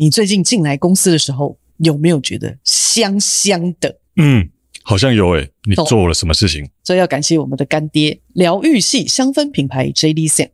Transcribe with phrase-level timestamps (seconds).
[0.00, 3.98] 你最近进来公司的时候，有没有觉得香香的？
[4.16, 4.48] 嗯，
[4.82, 5.50] 好像有诶。
[5.64, 6.66] 你做了什么事情？
[6.82, 10.48] 这要感谢我们的干爹，疗愈系香氛品牌 JD Scent，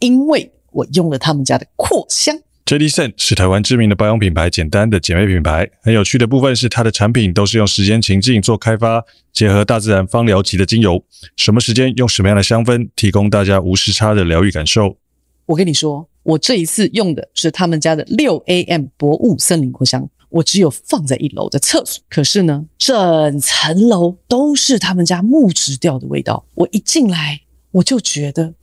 [0.00, 2.38] 因为我用了他们家的扩香。
[2.66, 5.70] JD Scent 是台湾知名的保养品牌，简单的姐妹品牌。
[5.80, 9.02] 很有趣的部分是，它的产品都是用时间情境做开发，
[9.32, 11.02] 结合大自然芳疗级的精油，
[11.38, 14.98] 什么时间用什么样的香氛，提供大家无时差的疗愈感受。
[15.46, 26.46] 我跟你说，我这一次用的是他们家的六 AM 薄雾森林扩香，我只有放在一楼的厕所，可是呢，整层楼都是他们家木质调的味道。
[26.54, 27.40] 我一进来，
[27.72, 28.54] 我就觉得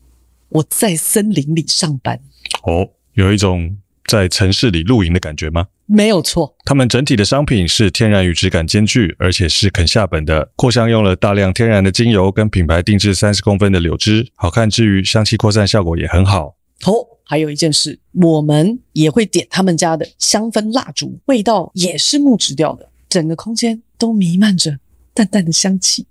[0.49, 2.20] 我在森林里上班。
[2.63, 3.77] 哦，有一种。
[4.07, 5.68] 在城市里露营的感觉吗？
[5.85, 10.49] 没有错，他们整体的商品是天然与质感兼具，而且是肯下本的。
[10.55, 16.55] 扩香用了大量天然的精油跟品牌定制三十公分的柳枝，好看之余，香气扩散效果也很好。
[16.86, 24.80] 哦，还有一件事，我们也会点他们家的香氛蜡烛，味道也是木质调的，整个空间都弥漫着
[25.13, 26.05] 淡淡的香气，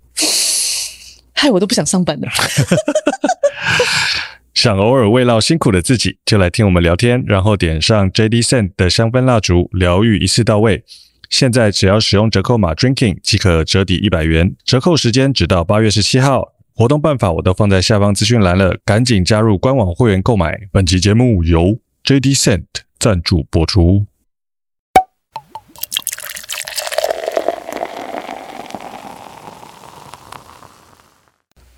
[1.33, 2.27] 害我都不想上班了。
[4.53, 10.83] 想偶尔慰劳辛苦的自己，就来听我们聊天，然后点上 JD Sent 的香氛蜡烛，疗愈一次到位。
[11.29, 16.53] 现在只要使用折扣码 Drinking 即可折抵一百元，折扣时间直到八月十七号。
[16.79, 20.57] 活动办法我都放在下方资讯栏了，赶紧加入官网会员购买。
[20.71, 24.05] 本期节目由 JD Scent 赞助播出。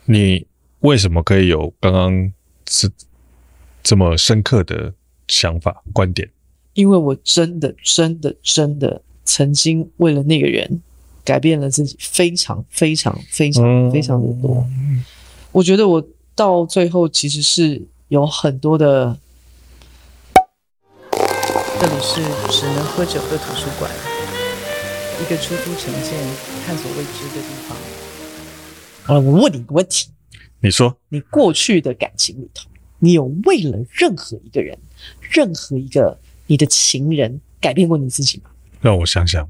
[0.05, 0.45] 你
[0.81, 2.31] 为什么可以有刚刚？
[2.69, 2.87] 是
[3.81, 4.93] 这么深刻的
[5.27, 6.29] 想法观点，
[6.75, 10.83] 因为我真的真的真的曾经为了那个人
[11.23, 14.65] 改变了自己，非常非常非常非常的多。
[14.77, 15.03] 嗯，
[15.51, 16.05] 我觉得我
[16.35, 19.17] 到最后其实是有很多的。
[21.79, 23.89] 这里是只能喝酒的图书馆，
[25.19, 26.13] 一个出租成见、
[26.63, 27.75] 探索未知的地方。
[29.03, 30.09] 好了，我问你一个问题。
[30.59, 34.77] 你说，你过去的感情里头，你有为了任何一个人、
[35.19, 38.51] 任何一个你的情人改变过你自己吗？
[38.79, 39.49] 让我想想，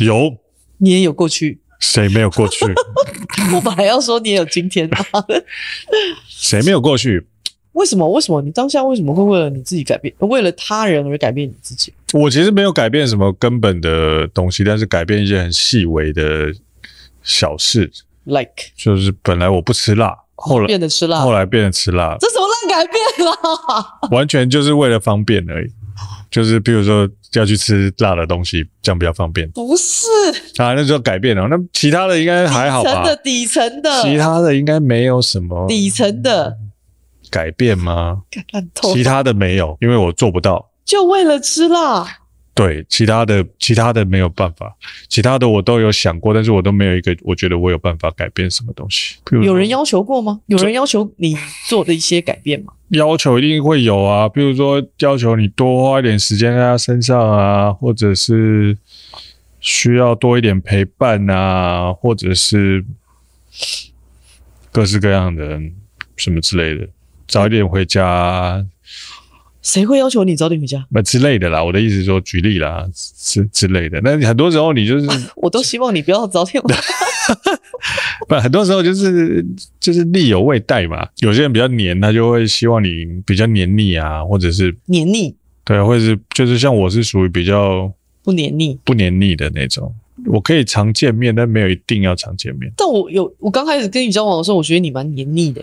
[0.00, 0.36] 有。
[0.78, 1.60] 你也有过去？
[1.78, 2.64] 谁没有过去？
[3.54, 4.88] 我本来要说你也有今天。
[6.28, 7.26] 谁没有过去？
[7.72, 8.06] 为什么？
[8.10, 8.42] 为什么？
[8.42, 11.92] 你当下为什么会为了你自己改变，为了他人而改变你自己？
[12.12, 16.52] 我其实没有改变什么根本的东西，但是改变一些很细微的
[17.22, 17.90] 小事。
[18.24, 23.98] Like，就是本来我不吃辣，后来变得吃辣，后来变得吃辣，这什么烂改变啦？
[24.10, 25.70] 完全就是为了方便而已，
[26.30, 29.50] 就是比如说要去吃辣的东西，这样比较方便。
[29.50, 30.06] 不是
[30.56, 31.46] 啊，那就改变了。
[31.48, 32.90] 那其他的应该还好吧？
[32.90, 36.56] 底层的底层的，其他的应该没有什么底层的
[37.30, 38.22] 改变吗？
[38.92, 40.70] 其他的没有，因为我做不到。
[40.84, 42.19] 就为了吃辣。
[42.52, 44.76] 对，其他的其他的没有办法，
[45.08, 49.16] 其他的我都有想过，但是我都没有一个我觉得我有办法改变什么东西。
[49.42, 50.40] 有人要求过吗？
[50.46, 51.36] 有人要求你
[51.68, 52.72] 做的一些改变吗？
[52.88, 58.76] 要求一定会有啊，比如说要求你多花一点时间在他身上啊，或者是
[59.60, 62.84] 需要多一点陪伴啊，或者是
[64.72, 65.58] 各式各样的
[66.16, 66.88] 什么之类的，
[67.26, 68.66] 早一点回家。
[69.62, 70.86] 谁会要求你早点回家？
[70.90, 74.00] 那 之类的啦，我的意思是说，举例啦，之之类的。
[74.02, 75.06] 那很多时候你就是，
[75.36, 76.80] 我都希望你不要早点回家。
[78.28, 79.44] 不，很多时候就是
[79.78, 81.06] 就是力有未逮嘛。
[81.18, 85.34] 有些人比较黏，他就会希望你比较黏腻啊，或者是黏腻。
[85.64, 87.92] 对，或者是就是像我是属于比较
[88.24, 89.94] 不黏腻、不黏腻的那种。
[90.26, 92.70] 我可以常见面，但没有一定要常见面。
[92.76, 95.62] 但我有，我刚开始跟你交往的时候，我觉得你蛮黏腻的。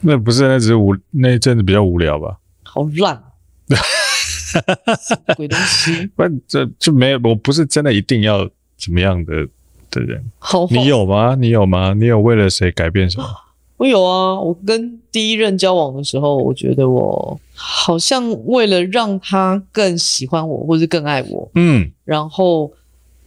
[0.00, 2.36] 那不是，那只是无那一阵子比较无聊吧。
[2.78, 3.20] 好烂，
[5.36, 6.06] 鬼东西！
[6.14, 9.44] 不，这就没有，我不是真的一定要怎么样的
[9.90, 10.24] 的人。
[10.38, 11.34] 好，你有吗？
[11.34, 11.92] 你有吗？
[11.92, 13.26] 你有为了谁改变什么？
[13.78, 22.72] 我有啊，我跟第一任交往的时候，我觉得我好像为了让他更喜欢我，或是更爱我，嗯，然后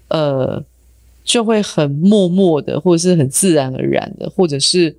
[0.08, 0.64] 呃，
[1.26, 4.96] 就会很默默的，或者是很自然而然的，或者是。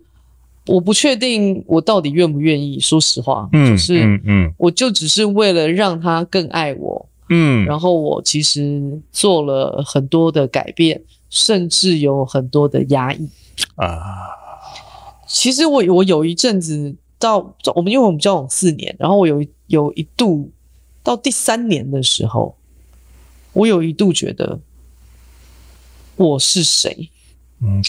[0.67, 13.29] 我不确定我到底愿不愿意，说实话，嗯，就是，嗯嗯，我就只是为了让他更爱我，嗯，然后我其实做了很多的改变，甚至有很多的压抑
[13.75, 13.91] 啊。
[15.27, 20.49] 其实我我有一阵子到我们因为我们交往四年，然后我有有一度
[21.03, 22.55] 到第三年的时候，
[23.53, 24.61] 我有一度觉得
[26.15, 27.11] 我是谁？
[27.61, 27.83] 嗯。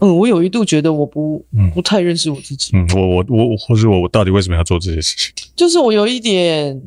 [0.00, 1.44] 嗯，我有一度觉得我不
[1.74, 2.72] 不太认识我自己。
[2.74, 5.48] 嗯，我我我，或是我我到底为什么要做这些事情？
[5.54, 6.80] 就是我有一点，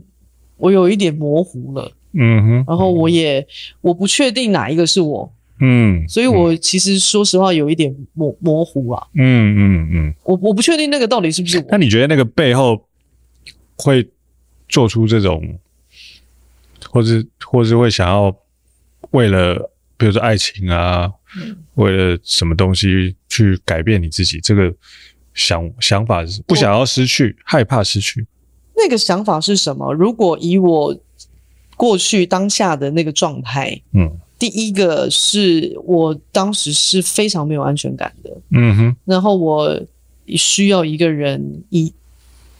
[0.57, 1.91] 我有一点模糊了。
[2.13, 2.65] 嗯哼。
[2.67, 3.45] 然后我也
[3.81, 5.31] 我不确定哪一个是我。
[5.59, 6.07] 嗯。
[6.07, 9.07] 所以我其实说实话有一点模模糊啊。
[9.13, 10.15] 嗯嗯嗯。
[10.23, 11.65] 我我不确定那个到底是不是我。
[11.69, 12.85] 那你觉得那个背后
[13.75, 14.07] 会
[14.67, 15.59] 做出这种，
[16.89, 18.35] 或是或是会想要
[19.11, 19.69] 为了？
[19.95, 21.09] 比如说爱情啊，
[21.75, 24.73] 为了什么东西去改变你自己，这个
[25.33, 28.25] 想想法是不想要失去，害怕失去。
[28.75, 29.93] 那个想法是什么？
[29.93, 30.95] 如果以我
[31.75, 39.81] 过去当下的那个状态，嗯，第一个是我当时是非常没有安全感的，嗯哼，然后我
[40.27, 41.93] 需要一个人依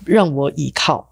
[0.05, 1.09] 让我依靠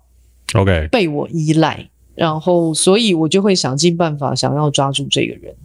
[0.54, 5.56] ，OK，被我依赖，然后所以我就会想尽办法想要抓住这个人。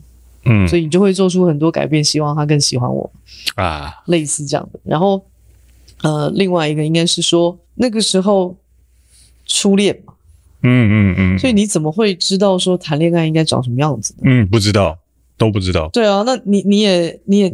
[0.46, 3.10] 嗯，所以你就会做出很多改变，希望他更喜欢我
[3.56, 4.78] 啊，类似这样的。
[4.84, 5.24] 然后，
[6.02, 8.56] 呃，另外一个应该是说那个时候
[9.46, 10.14] 初恋嘛，
[10.62, 14.22] 嗯嗯嗯，所以你怎么会知道说谈恋爱应该长什么样子呢？
[14.24, 14.98] 嗯，不知道，
[15.36, 15.88] 都不知道。
[15.92, 17.48] 对啊，那你你也你也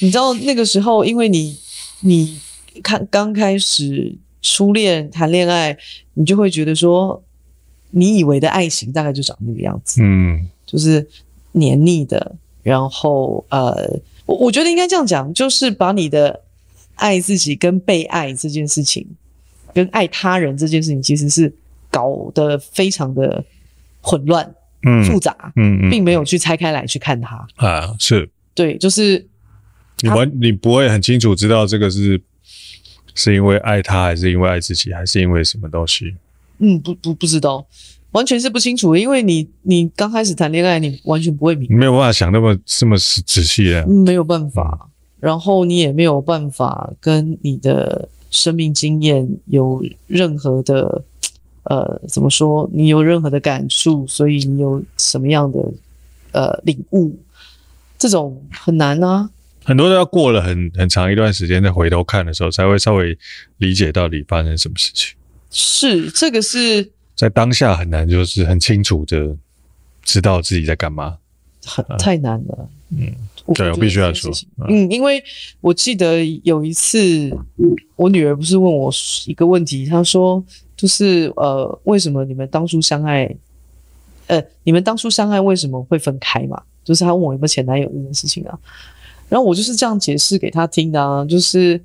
[0.00, 1.58] 你知道那个时候，因为你
[2.00, 2.38] 你
[2.82, 5.76] 看刚开始初恋谈恋爱，
[6.14, 7.22] 你就会觉得说，
[7.90, 11.06] 你以为的爱情大概就长那个样子，嗯，就是。
[11.52, 16.42] 黏腻的，然后呃，我我觉得应该这样讲，就是把你的
[16.96, 19.06] 爱自己跟被爱这件事情，
[19.72, 21.52] 跟爱他人这件事情，其实是
[21.90, 23.44] 搞得非常的
[24.00, 29.26] 混乱、嗯、复杂，嗯嗯，并没有去拆开来去看它啊，是对，就是
[30.00, 32.20] 你完你不会很清楚知道这个是
[33.14, 36.14] 是因为爱他，还是因为爱自己，还是因为什么东西？
[36.58, 37.66] 嗯，不不不知道。
[38.12, 44.88] 完全是不清楚，因为你你刚开始谈恋爱，你完全不会明白，没有办法想那么这么仔细的，没有办法。
[45.20, 51.02] 然后你也没有办法跟你的生命经验有任何的
[51.64, 52.70] 呃，怎么说？
[52.72, 55.58] 你有任何的感触，所以你有什么样的
[56.32, 57.14] 呃领悟？
[57.98, 59.28] 这种很难啊，
[59.64, 63.18] 很多都要过了很很长一段时间再回头看的时候，才会稍微
[63.58, 65.14] 理解到底发生什么事情。
[65.50, 66.90] 是这个是。
[67.18, 69.36] 在当下很难，就是很清楚的
[70.04, 71.18] 知道自己在干嘛，
[71.66, 72.68] 很太难了。
[72.90, 73.12] 嗯，
[73.56, 74.30] 对，我必须要说，
[74.68, 75.20] 嗯，因为
[75.60, 77.36] 我记得有一次，
[77.96, 78.88] 我女儿不是问我
[79.26, 80.40] 一个问题，她说，
[80.76, 83.28] 就是呃，为什么你们当初相爱？
[84.28, 86.62] 呃，你们当初相爱为什么会分开嘛？
[86.84, 88.56] 就是她问我有没有前男友这件事情啊。
[89.28, 91.82] 然后我就是这样解释给她听的啊，就是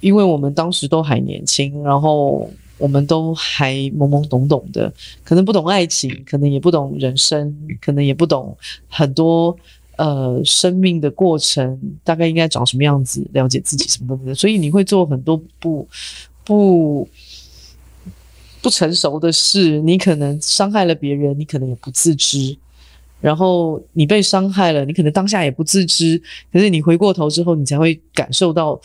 [0.00, 2.50] 因为我们当时都还年轻，然后。
[2.78, 4.92] 我们都还懵懵懂懂的，
[5.24, 8.56] 可能不懂爱情，可能也不懂人生，可能也不懂
[8.88, 9.56] 很多
[9.96, 15.88] 呃生命的过程，大概应该长什么样子，了解自己什么的，所以你会做很多不
[16.44, 17.08] 不
[18.60, 22.54] 不成熟的事，你可能伤害了别人，你可能也不自知，
[23.22, 26.20] 然后你被伤害了，你可能当下也不自知，
[26.52, 28.78] 可是你回过头之后，你才会感受到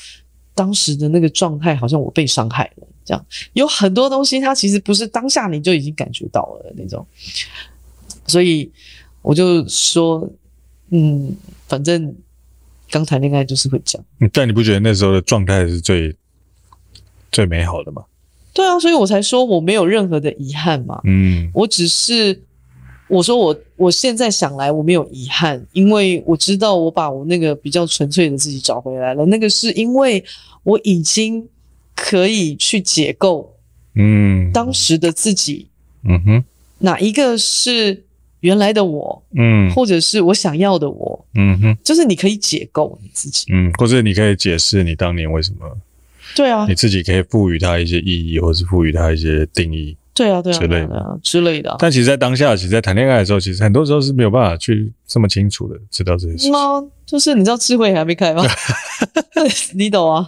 [0.56, 2.88] 当时的那个状态，好像我被伤害了。
[3.04, 7.06] 这样有很多东西，它其实不是当下你就已经感觉到了那种，
[8.28, 8.72] 所以
[9.22, 10.30] 我就说，
[10.92, 11.36] 嗯，
[11.68, 12.16] 反正
[12.90, 14.30] 刚谈恋爱就是会这样。
[14.32, 16.16] 但你不觉得那时候的状态是最
[17.32, 18.04] 最美好的吗？
[18.54, 21.02] 对啊，所以我才说我没有任何的遗憾嘛。
[21.06, 22.40] 嗯，我只是
[23.08, 29.26] 我说我我现在想来我没有遗憾，因为我知道我把我那个比较纯粹的自己找回来了。
[29.26, 30.24] 那个是因为
[30.64, 31.48] 我已经。
[32.04, 33.56] 可以去解构，
[33.94, 35.68] 嗯，当时的自己，
[36.04, 36.44] 嗯哼，
[36.80, 38.04] 哪一个是
[38.40, 45.78] 原来的我，嗯，或者是我想要的我，嗯哼，就是你可以解构你自己，嗯，或者你可以解释你当年为什么，
[46.36, 51.76] 对啊，你自己可以赋予它一些意义，或是赋予它一些定义，对啊，对啊，之类的，之类的。
[51.80, 56.52] 但其实，在当下，其实，在谈恋爱的时候，其实很多时候是没有办法去这么清楚的知道这些事情。
[56.52, 56.84] 吗？
[57.06, 58.44] 就是你知道智慧还没开吗？
[59.74, 60.28] 你懂啊。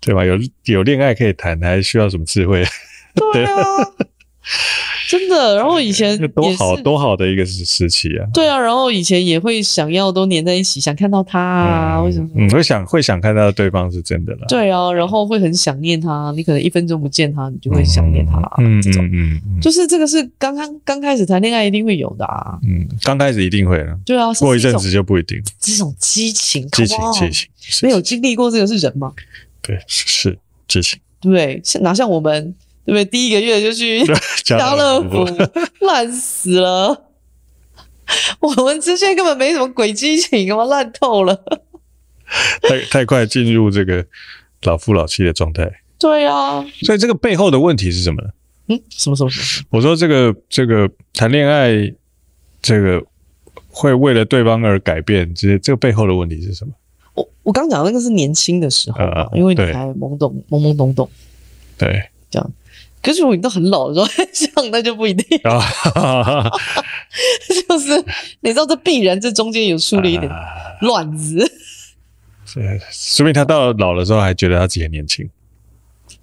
[0.00, 0.24] 对吧？
[0.24, 2.64] 有有恋爱可以谈，还需要什么智慧？
[3.32, 3.54] 对啊，
[5.08, 5.56] 真的。
[5.56, 8.28] 然后以前多好多好的一个时时期啊！
[8.34, 12.28] 对啊，然后以前也会想要都黏在一起，想看到他啊，为什么？
[12.34, 14.44] 嗯，会想会想看到对方是真的啦。
[14.48, 16.30] 对啊，然后会很想念他。
[16.36, 18.38] 你可能一分钟不见他，你就会想念他。
[18.58, 22.58] 嗯，这种嗯，就是这个是刚刚刚开始谈恋爱一定会有的啊。
[22.62, 23.98] 嗯，刚开始一定会的。
[24.04, 25.42] 对啊，过一阵子就不一定。
[25.58, 27.48] 这种激情，激情，激情，
[27.82, 29.12] 没有经历过这个是人吗？
[29.62, 32.54] 对，是激情，对，像哪像我们，
[32.88, 33.04] 对不对？
[33.04, 34.02] 第一个月就去
[34.44, 35.26] 家乐福，
[35.80, 37.04] 烂死了。
[38.40, 41.38] 我们之间根本没什么鬼激情，干嘛烂透了？
[42.66, 44.06] 太太快进入这个
[44.62, 45.70] 老夫老妻的状态。
[45.98, 48.30] 对啊，所以这个背后的问题是什么呢？
[48.68, 49.66] 嗯，什么什么什么？
[49.68, 51.70] 我说这个这个谈恋爱，
[52.62, 53.04] 这个
[53.68, 56.72] 会为了对方而改变，这这个背后的问题是什么？
[57.12, 58.98] 我我刚讲那个是年轻的时候
[59.34, 61.10] 因为你还懵懂懵懵懂懂，
[61.76, 62.52] 对，这样。
[63.02, 66.50] 可是如果你都很老的时候， 这样那就不一定啊。
[67.68, 68.04] 就是
[68.40, 70.30] 你知道，这必然这中间有出了一点
[70.80, 71.38] 乱子。
[72.44, 75.28] 所以，说明他到老的时候还觉得他自己很年轻。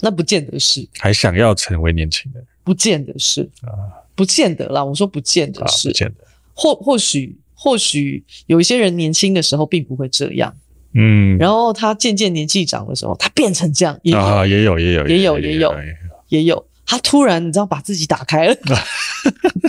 [0.01, 3.69] 那不见得是，还想要成为年轻人，不见得是啊，
[4.15, 4.83] 不见得啦。
[4.83, 6.25] 我说不见得是，啊、不见得。
[6.53, 10.53] 或或许或许有一些人年轻的时候并不会这样，
[10.93, 11.37] 嗯。
[11.37, 15.71] 然后他渐渐年纪长的时候，他变成这样，也有啊，也有也有也有也有也有。
[16.85, 18.55] 他突然你知道把自己打开了，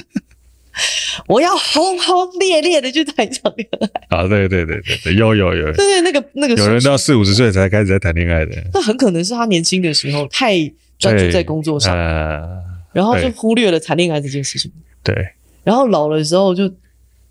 [1.27, 4.29] 我要轰轰烈烈的去谈一场恋爱啊！
[4.29, 10.59] 对对对对对，有有有，对对那个那个有人到四五十岁才开始在谈恋爱的，那很可能是他年轻的时候太
[10.99, 12.47] 专注在工作上，呃、
[12.93, 14.71] 然后就忽略了谈恋爱这件事情。
[15.03, 15.15] 对，
[15.65, 16.69] 然后老了的时候就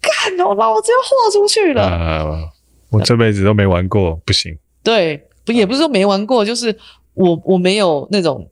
[0.01, 2.49] 干，我老子要豁出去了、呃！
[2.89, 4.57] 我这辈子都没玩过，不行。
[4.81, 6.75] 对，不也不是说没玩过，就是
[7.13, 8.49] 我我没有那种。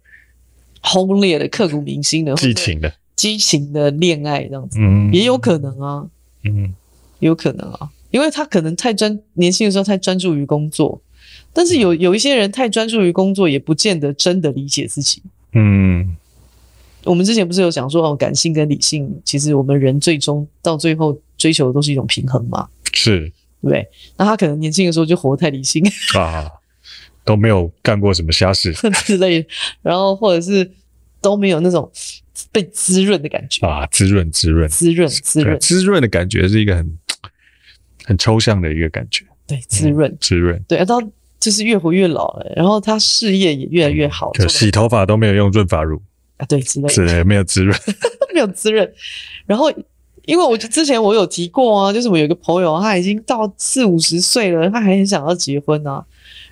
[0.84, 6.06] 轰烈的、刻骨铭心的、激情的、激情的恋爱这样子，嗯，也有可能啊，
[6.44, 6.74] 嗯，
[7.20, 11.02] 有可能啊，因为他可能太专，年轻的时候太专注于工作，
[11.54, 15.24] 但是有有一些人太专注于工作，也不见得真的理解自己。
[15.54, 16.16] 嗯，
[17.06, 23.22] 我们之前不是有讲说，哦，感性跟理性，其实我们人最终到最后追求的都是一种平衡嘛，是，
[23.62, 23.88] 对不对？
[24.18, 25.82] 那他可能年轻的时候就活得太理性。
[26.18, 26.52] 啊。
[27.24, 28.74] 都没有干过什么瞎事。
[29.06, 29.48] 之类的，
[29.82, 30.70] 然后或者是
[31.22, 31.92] 都没有那种
[32.52, 33.66] 被滋润的感觉。
[33.66, 34.68] 啊，滋润滋润。
[34.70, 35.60] 滋润滋润。
[35.60, 36.98] 滋润的感觉是一个很
[38.06, 41.02] 很抽象的一个感觉，对，滋润、嗯、滋润，对，到
[41.40, 46.02] 就是越活越老了，然后他事业也越来越好，就洗头发都没有用润发乳。
[46.36, 47.80] 啊，对，之类的，是没有滋润，
[48.34, 48.92] 没有滋润，
[49.46, 49.72] 然后
[50.26, 56.04] 因为我之前我有提过啊，就是我有一个朋友，他已经到四五十岁了，他还很想要结婚啊。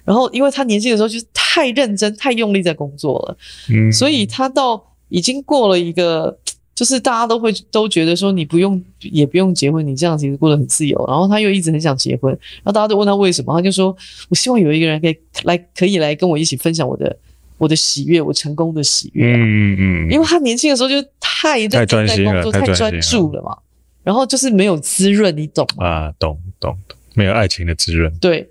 [0.03, 3.38] 然后，因为他年轻的时候就是太认真、太用力在工作了，
[3.70, 6.38] 嗯，所以他到已经过了一个，
[6.74, 10.98] 就是大家都会都觉得说你不用也不用结婚，你这样其实过得很自由。
[11.08, 13.96] 然后他又一直很想结婚，然后大家都问他为什么，他就说
[14.29, 17.15] ：“我希望有一个人可以来，可以来跟我一起分享我的
[17.58, 19.77] 我的喜悦，我成功的喜悦。”嗯嗯
[20.08, 23.55] 嗯，因为他年轻的时候就太认真在工作，太专注了嘛，
[24.03, 25.86] 然后就是没有滋润，你懂吗？
[25.86, 28.50] 啊，懂懂懂，没有爱情的滋润，对。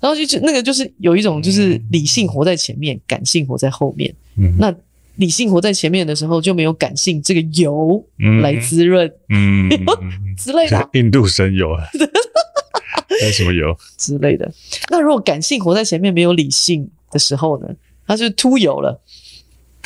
[0.00, 4.14] 然后就那个就是有一种就是理性活在前面，感性活在后面。
[4.36, 4.74] 嗯，那
[5.16, 8.04] 理性活在前面的时候就没有感性这个油
[8.42, 9.70] 来滋润，嗯，
[10.36, 10.90] 之类的。
[10.94, 11.84] 印度神油啊，
[13.32, 14.52] 什么油之类的？
[14.90, 17.68] 那如果感性活在前面没有理性的时候呢？
[18.06, 19.00] 它就秃油了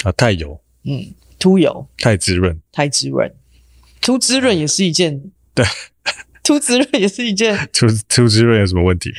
[0.02, 0.60] 啊，太油。
[0.84, 1.06] 嗯，
[1.38, 3.32] 秃油太滋润，太滋润，
[4.00, 5.22] 秃滋润也是一件
[5.54, 5.64] 对，
[6.42, 9.16] 秃滋润也是一件秃秃滋润有什么问题吗？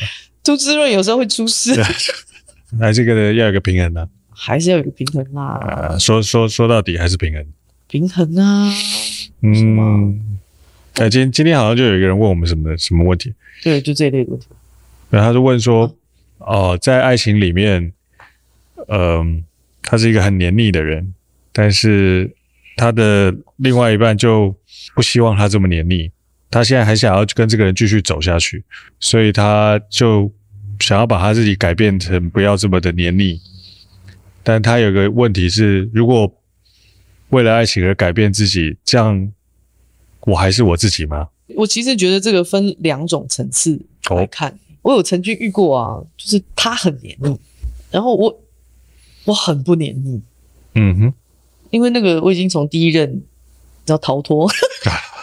[0.50, 1.80] 出滋润有时候会出事，
[2.80, 5.98] 那这个要有个平衡呢、啊，还是要有个平衡啦、啊。
[6.00, 7.46] 说说说到底还是平衡，
[7.88, 8.74] 平衡啊。
[9.42, 10.20] 嗯，
[10.96, 13.32] 哎、欸，今今天好像就有一个人问我们什么什么问题？
[13.64, 14.48] 对，就这一类的问题。
[15.12, 15.96] 然后他就问说，
[16.40, 17.94] 哦，在爱情里面，
[18.88, 19.26] 嗯、呃，
[19.84, 21.14] 他是一个很黏腻的人，
[21.54, 22.34] 但是
[22.76, 24.56] 他的另外一半就
[24.96, 26.10] 不希望他这么黏腻。
[26.52, 28.64] 他现在还想要跟这个人继续走下去，
[29.00, 30.32] 所以他就
[30.80, 33.40] 想要把他自己改变成不要这么的黏腻。
[34.44, 36.32] 但他有个问题是，如果
[37.30, 39.32] 为了爱情而改变自己，这样
[40.22, 41.28] 我还是我自己吗？
[41.56, 44.50] 我其实觉得这个分两种层次来看。
[44.52, 44.58] 哦。
[44.82, 47.38] 我有曾经遇过啊，就是他很黏腻，
[47.92, 48.42] 然后我
[49.26, 50.22] 我很不黏腻。
[50.74, 51.14] 嗯哼，
[51.70, 53.22] 因为那个我已经从第一任
[53.88, 54.50] 要逃脱。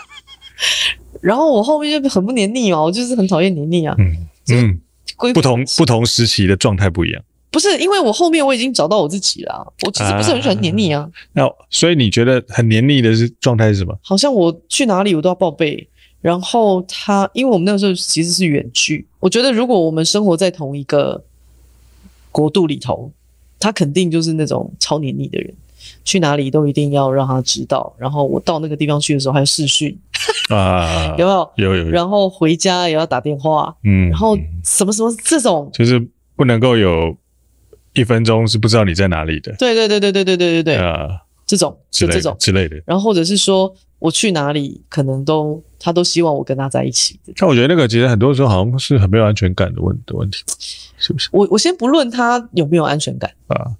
[1.23, 3.95] 然后我后面就很不黏腻嘛，我就是很讨厌黏腻啊。
[3.99, 4.81] 嗯嗯，
[5.17, 7.23] 不同不同时期的状态不一样。
[7.51, 11.09] 不是，因为我后面我已经找到我自己了，我其实不是很喜欢黏腻啊。
[11.33, 13.99] 那、啊、所以你觉得很黏腻的是状态是什么？
[14.03, 15.89] 好像我去哪里我都要报备，
[16.21, 21.25] 然后他因为我们那个时候其实是远距，我觉得如果我们生活在同一个
[22.31, 23.11] 国度里头，
[23.59, 25.55] 他肯定就是那种超黏腻的人。
[26.05, 29.97] 去哪里都一定要让他知道，然后我到那个地方去的时候还要视讯
[30.51, 31.51] 啊， 有没有？
[31.57, 31.91] 有有有。
[31.91, 35.99] 然后回家也要打电话，嗯，然后什么什么这种，就是
[36.35, 37.17] 不能够有
[37.95, 39.55] 一分钟是不知道你在哪里的。
[39.59, 41.09] 对对对对对对对对对啊，
[41.47, 42.77] 这种就这种之类的。
[42.87, 47.19] 然后或者是说我去哪里，可能都他都希望我跟他在一起。
[47.41, 50.43] 那我觉得那个其实很多时候好像是很没有安全感的问的问题，
[50.99, 51.29] 是不是？
[51.33, 53.73] 我我先不论他有没有安全感啊，哦，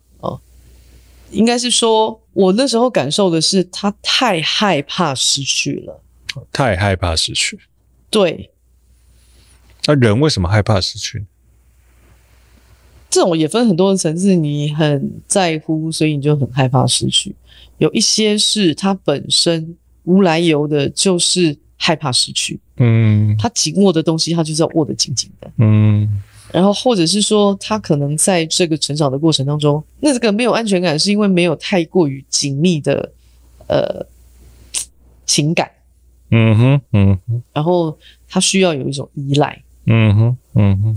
[1.31, 6.01] 应该是说我那时候感受的是他太害怕失去了，
[6.53, 7.59] 太害怕失去。
[8.11, 8.51] 对。
[9.87, 11.25] 那人为什么害怕失去？
[13.09, 17.35] 这种也分很多的层次，你很在乎，所以你就很害怕失去。
[17.79, 19.77] 有一些是他本身。
[20.07, 22.61] 无来由的，就是害怕失去。
[22.77, 25.51] 嗯，他紧握的东西，他就是要握得紧紧的。
[25.59, 26.23] 嗯，
[26.57, 33.13] 然后或者是说，他可能在这个成长的过程当中，那这个没有安全感，是因为没有太过于紧密的
[33.67, 34.07] 呃
[35.27, 35.71] 情感。
[36.31, 37.43] 嗯哼，嗯哼。
[37.53, 39.63] 然后他需要有一种依赖。
[39.85, 40.95] 嗯哼，嗯哼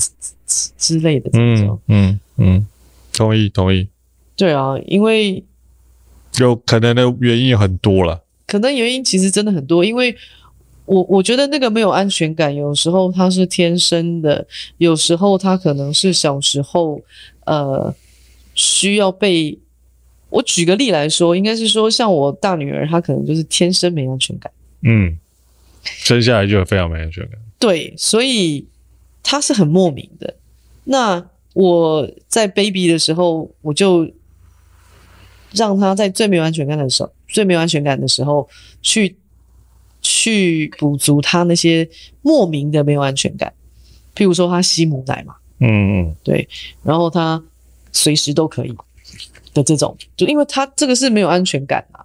[0.48, 1.78] 之之类的这种。
[1.88, 2.66] 嗯嗯，
[3.12, 3.90] 同意同意。
[4.38, 5.44] 对啊，因为
[6.38, 8.24] 有可能的原因很多了。
[8.48, 10.16] 可能原因其实真的很多，因为
[10.90, 14.46] 我我觉得那个没有安全感，有时候他是天生的，
[14.78, 17.00] 有时候他可能是小时候
[17.46, 17.94] 呃
[18.56, 19.58] 需要被。
[20.32, 24.52] 我举个例来说，应该是说像我大女儿，她可能就是天生没安全感，
[24.84, 25.18] 嗯，
[25.84, 27.40] 生下来就非常没安全感。
[27.58, 28.64] 对，所以
[29.24, 30.36] 她是很莫名的。
[30.84, 34.08] 那我在 baby 的时候，我就
[35.52, 37.12] 让她在最没有安全感的时候。
[37.28, 38.48] 最没有安全感的时候，
[38.84, 39.16] 去
[40.12, 41.88] 去补足他那些
[42.24, 43.54] 莫名的没有安全感，
[44.16, 46.50] 譬如说他吸母奶嘛，嗯嗯，对，
[46.82, 47.40] 然后他
[47.92, 48.74] 随时都可以
[49.54, 52.04] 的这种，就因为他这个是没有安全感啊，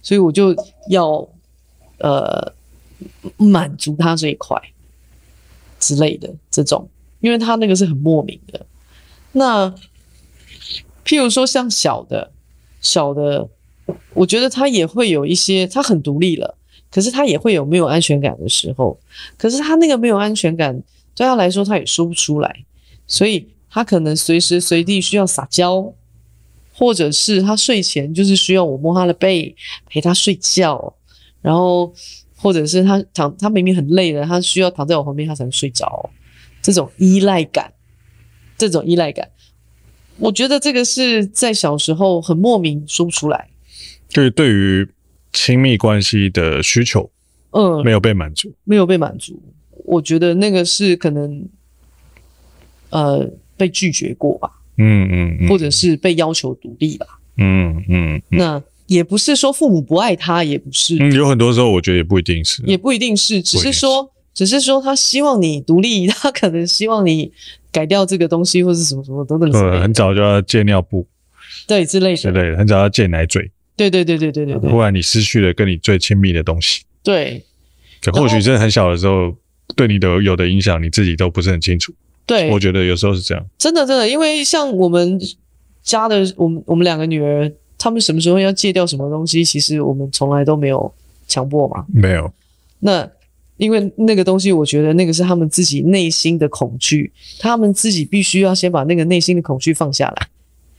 [0.00, 0.56] 所以我就
[0.88, 1.28] 要
[1.98, 2.50] 呃
[3.36, 4.58] 满足他这一块
[5.78, 6.88] 之类的这种，
[7.20, 8.64] 因为他那个是很莫名的。
[9.32, 9.68] 那
[11.04, 12.32] 譬如说像小的
[12.80, 13.46] 小的。
[14.12, 16.57] 我觉得他也会有一些，他很独立了，
[16.90, 18.98] 可是他也会有没有安全感的时候。
[19.36, 20.82] 可是他那个没有安全感，
[21.14, 22.64] 对他来说他也说不出来，
[23.06, 25.92] 所以他可能随时随地需要撒娇，
[26.72, 29.54] 或者是他睡前就是需要我摸他的背
[29.86, 30.94] 陪他睡觉，
[31.42, 31.92] 然后
[32.36, 36.10] 或者是他躺，他明明很累了，他需要躺在我旁边他才能睡着。
[36.60, 37.72] 这种依赖感，
[38.58, 39.30] 这种依赖感，
[40.18, 43.48] 我觉得这个是在小时候很莫名说不出来。
[44.08, 44.86] 就是对于
[45.40, 47.08] 亲密关系的需求，
[47.52, 49.40] 嗯，没有被满足，没有被满足。
[49.84, 51.48] 我觉得那个是可能，
[52.90, 53.24] 呃，
[53.56, 58.38] 被拒绝过吧，嗯嗯，嗯，或者是被要求独立吧，嗯嗯，嗯。
[58.38, 67.30] 那也不是说父母不爱他，也不是，嗯，有很多时候我觉得也不一定是，也不一定是，只是说，只是说他希望你独立， 他可能希望你
[67.70, 69.48] 改掉这个东西，或是什么什么等等。
[69.52, 71.06] 对，很早就要戒尿布，
[71.68, 73.48] 对，之类的，之类的，很早要戒奶嘴。
[73.78, 76.82] 对对对对对对对，不然你失去了跟你最亲密的东西。
[77.04, 77.42] 对，
[78.12, 79.32] 或许真的很小的时候，
[79.76, 81.94] 对你的有的影响，你自己都不是很清楚。
[82.26, 83.46] 对，我觉得有时候是这样。
[83.56, 85.18] 真的真的，因为像我们
[85.82, 90.92] 家的，我们我们两个女儿，她们什么时候要戒掉什么东西，其实我们从来都没有
[91.28, 91.86] 强迫嘛。
[91.86, 92.30] 没有。
[92.80, 93.08] 那
[93.58, 100.28] 因为那个东西，我觉得那个是他们自己内心的恐惧，他们自己必须要先把那个内心的恐惧放下来。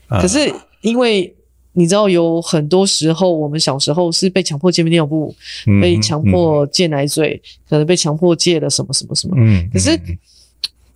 [0.06, 0.20] 啊。
[0.20, 1.34] 可是因为。
[1.80, 5.34] 你知道有很多时候，我们小时候是被强迫戒尿布，
[5.66, 9.34] 嗯、被强迫戒奶嘴，嗯、可能被强迫戒了什么什么什么。
[9.38, 9.98] 嗯，可是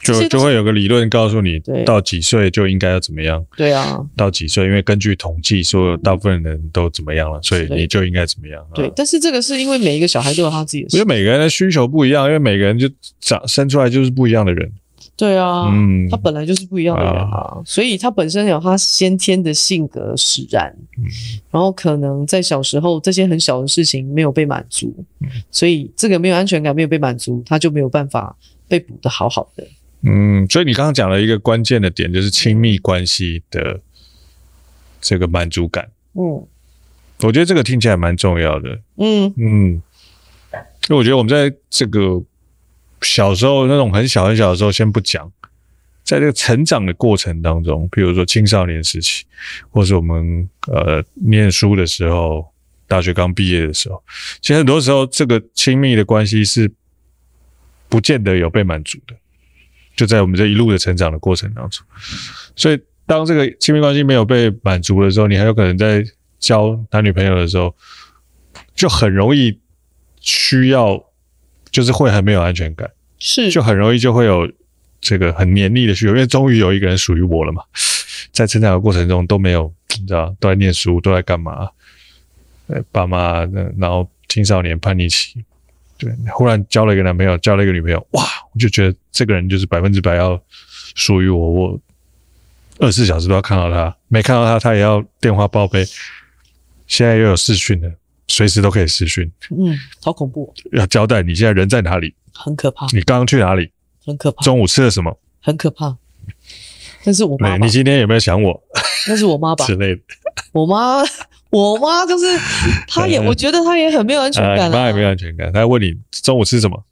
[0.01, 3.43] 就就会有个理论告诉你，到几岁就应该要怎么样。
[3.57, 8.63] 对啊，到几岁，因为根据统计说，大部分人都怎么样了，所以你就应该怎么样。
[8.75, 12.87] 对，但是这个是因为每一个小孩都有他自己的，因为每个人的需求不一样，因为每个人就
[13.19, 14.71] 长生出来就是不一样的人。
[15.17, 21.05] 对啊，嗯，他本来就是不一样的人啊，所以他本身有他先天的性格使然，嗯，
[21.53, 29.65] 然后可能在小时候这些很小的事情没有被满足，嗯，所以这个没有安全感没有被满足，他就没有办法被补得好好的。
[30.03, 33.81] 嗯，所以你刚刚讲了一个关键的点，就是亲密关系的
[35.01, 35.89] 这个满足感。
[36.15, 36.45] 嗯，
[37.23, 38.81] 我觉得这个听起来蛮重要的。
[38.97, 39.83] 嗯嗯，
[40.51, 42.21] 因为我觉得我们在这个。
[43.05, 45.31] 小时候那种很小很小的时候，先不讲，
[46.03, 49.25] 在这个成长的过程当中，比如说青少年时期，
[49.71, 52.47] 或是我们呃念书的时候，
[52.89, 54.03] 大学刚毕业的时候，
[54.41, 56.71] 其实很多时候这个亲密的关系是
[57.89, 59.15] 不见得有被满足的，
[59.95, 61.87] 就在我们这一路的成长的过程当中。
[62.57, 66.05] 所以，当这个亲密关系没有被满足的时候，你还有可能在
[66.39, 67.75] 交男女朋友的时候，
[68.75, 69.59] 就很容易
[70.21, 71.05] 需要。
[71.75, 74.49] 就是会很没有安全感，是就很容易就会有
[75.01, 77.65] 这个很黏腻的需求，因为终于有一个人属于我了嘛。
[78.31, 81.69] 在成长的过程中都没有，你知道，都在念书，都在干嘛？
[82.69, 83.45] 呃，爸妈，
[83.77, 85.45] 然后青少年叛逆期，
[85.99, 90.41] 对，忽然交了一个男朋友，交了一个女朋友，哇，我就觉得这个人就是百分之百要
[90.95, 91.81] 属于我，我
[92.79, 95.85] 二十四小时都要看到他，没看到他，他也要电话报备。
[96.87, 97.91] 现在又有视讯了，
[98.29, 99.31] 随时都可以视讯。
[99.51, 100.55] 嗯，好恐怖哦。
[100.73, 102.15] 要交代你现在人在哪里？
[102.33, 102.87] 很可怕。
[102.93, 103.71] 你刚刚去哪里？
[104.05, 104.43] 很可怕。
[104.43, 105.19] 中午吃了什么？
[105.41, 105.97] 很可怕。
[107.05, 107.57] 那是我妈。
[107.59, 108.63] 你今天有没有想我？
[109.09, 109.67] 那是我妈吧？
[109.67, 110.03] 之类的。
[110.53, 111.03] 我妈，
[111.51, 112.25] 我妈就是，
[112.89, 114.71] 她也，我觉得她也很没有安全感。
[114.71, 115.53] 妈也没有安全感。
[115.53, 116.85] 她问你中午吃什么？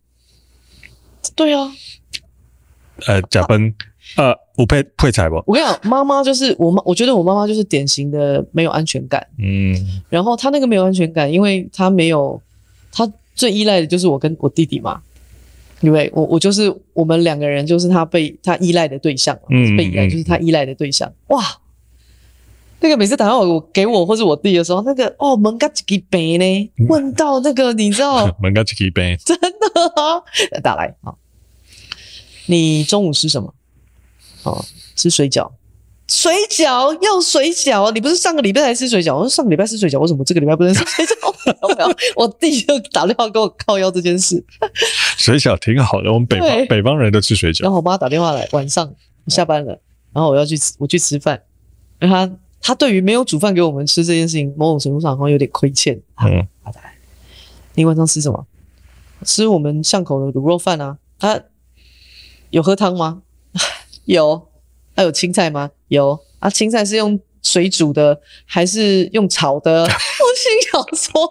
[1.34, 1.72] 对啊。
[3.06, 3.74] 呃，假崩。
[4.16, 5.36] 呃，我配配菜不？
[5.46, 9.26] 我跟你讲，妈妈就是我妈，我觉得我妈妈就是典型的没有安全感。
[9.38, 9.74] 嗯，
[10.08, 12.40] 然后她那个没有安全感，因为她没有，
[12.92, 15.00] 她最依赖的就是我跟我弟弟嘛，
[15.80, 21.10] 因为我我就是我们两个人就是她被她依赖的对象，嗯，被依赖就是她依赖的对象。
[21.28, 21.42] 哇，
[22.80, 26.70] 那个每次打电话我给我或是我弟的时候，那个哦门嘎几个杯呢？
[26.88, 29.16] 问到那个你知道 门嘎几个杯？
[29.24, 29.48] 真的
[29.96, 30.20] 啊，
[30.62, 31.14] 打来啊，
[32.46, 33.54] 你中午吃什么？
[34.42, 34.64] 哦，
[34.96, 35.50] 吃水饺，
[36.08, 39.14] 水饺要水饺，你不是上个礼拜才吃水饺？
[39.14, 41.12] 我说上个礼拜吃水饺，为什么这个礼拜不能吃水饺？
[41.62, 41.96] 有没有？
[42.16, 44.44] 我弟就打电话跟我靠腰这件事。
[45.16, 47.62] 水饺挺好的，我们北方北方人都吃水饺。
[47.62, 48.92] 然后我妈打电话来，晚上
[49.28, 49.78] 下班了，
[50.12, 51.42] 然后我要去吃，我去吃饭。
[51.98, 56.00] 然后他他对于没有煮饭给我们吃这件事情，某种程度上好像有点亏欠。
[56.24, 56.46] 嗯。
[57.74, 58.46] 你晚上吃什么？
[59.24, 60.98] 吃我们巷口的卤肉饭啊。
[61.18, 61.40] 他
[62.50, 63.22] 有喝汤吗？
[64.04, 64.48] 有，
[64.96, 65.70] 还、啊、有青菜吗？
[65.88, 69.82] 有啊，青菜是用水煮的还是用炒的？
[69.84, 69.96] 我心
[70.70, 71.30] 想说，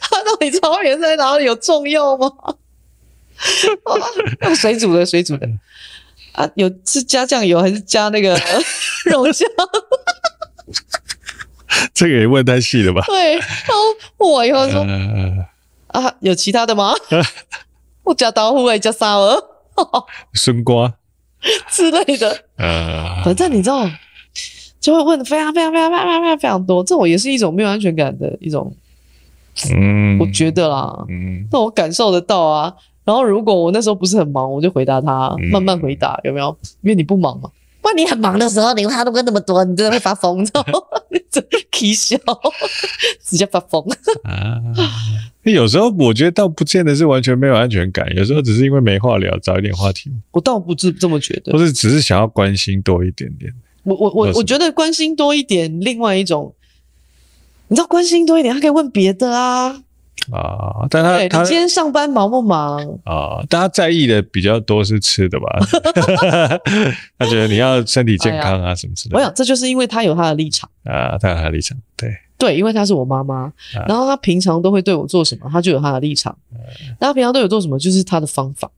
[0.00, 1.44] 他到底差别在哪里？
[1.44, 2.30] 有重要吗？
[3.84, 3.94] 啊、
[4.42, 5.48] 用水煮的，水煮的
[6.32, 8.38] 啊，有是加酱油还是加那个
[9.06, 9.48] 肉酱？
[11.94, 13.02] 这个也问太细了吧？
[13.06, 15.46] 对，然后我以后说、呃、
[15.88, 16.92] 啊，有其他的吗？
[18.04, 19.40] 我加豆腐，还加沙鹅，
[20.34, 20.94] 笋瓜。
[21.70, 23.88] 之类的，呃，反正你知道，
[24.80, 28.72] 就会问的非常非常非常非常非常非常多，这种也是一种没有安全感的一种，
[29.74, 32.74] 嗯，我觉得啦，嗯，那我感受得到啊。
[33.04, 36.54] 然后如果我那时候不是很忙，我就回答他，慢慢回答，有没有？
[36.82, 37.48] 因为你不忙嘛。
[37.88, 41.00] 不然你很忙的时候，你话都问那么多，你真的会发疯，你知道吗？
[41.30, 42.18] 真气笑，
[43.24, 43.82] 直接发疯
[44.24, 44.60] 啊！
[45.42, 50.12] 有时候我觉得倒不见得是完全没有安全感，有时候只是因为没话聊，找一点话题。
[50.32, 53.50] 我倒不是这么觉得，或是只是想要关心多一点点。
[53.84, 56.54] 我我我我觉得关心多一点，另外一种，
[57.68, 59.82] 你知道关心多一点，他可以问别的啊。
[60.32, 63.42] 啊，但他他今天上班忙不忙啊？
[63.48, 65.46] 大家在意的比较多是吃的吧？
[67.18, 69.18] 他觉得你要身体健康啊，什么之类的。
[69.18, 73.52] 我想这就是因为他有他的立场啊，他有他的立场，对对，因为他是我妈妈，
[73.86, 76.36] 然后他平常都会对我做什么，他就有他的立场。
[77.00, 78.70] 那他平常对我做什么，就是他的方法，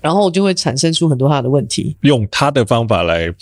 [0.00, 3.32] 然后我就会产生出很多他的问题，用他的方法来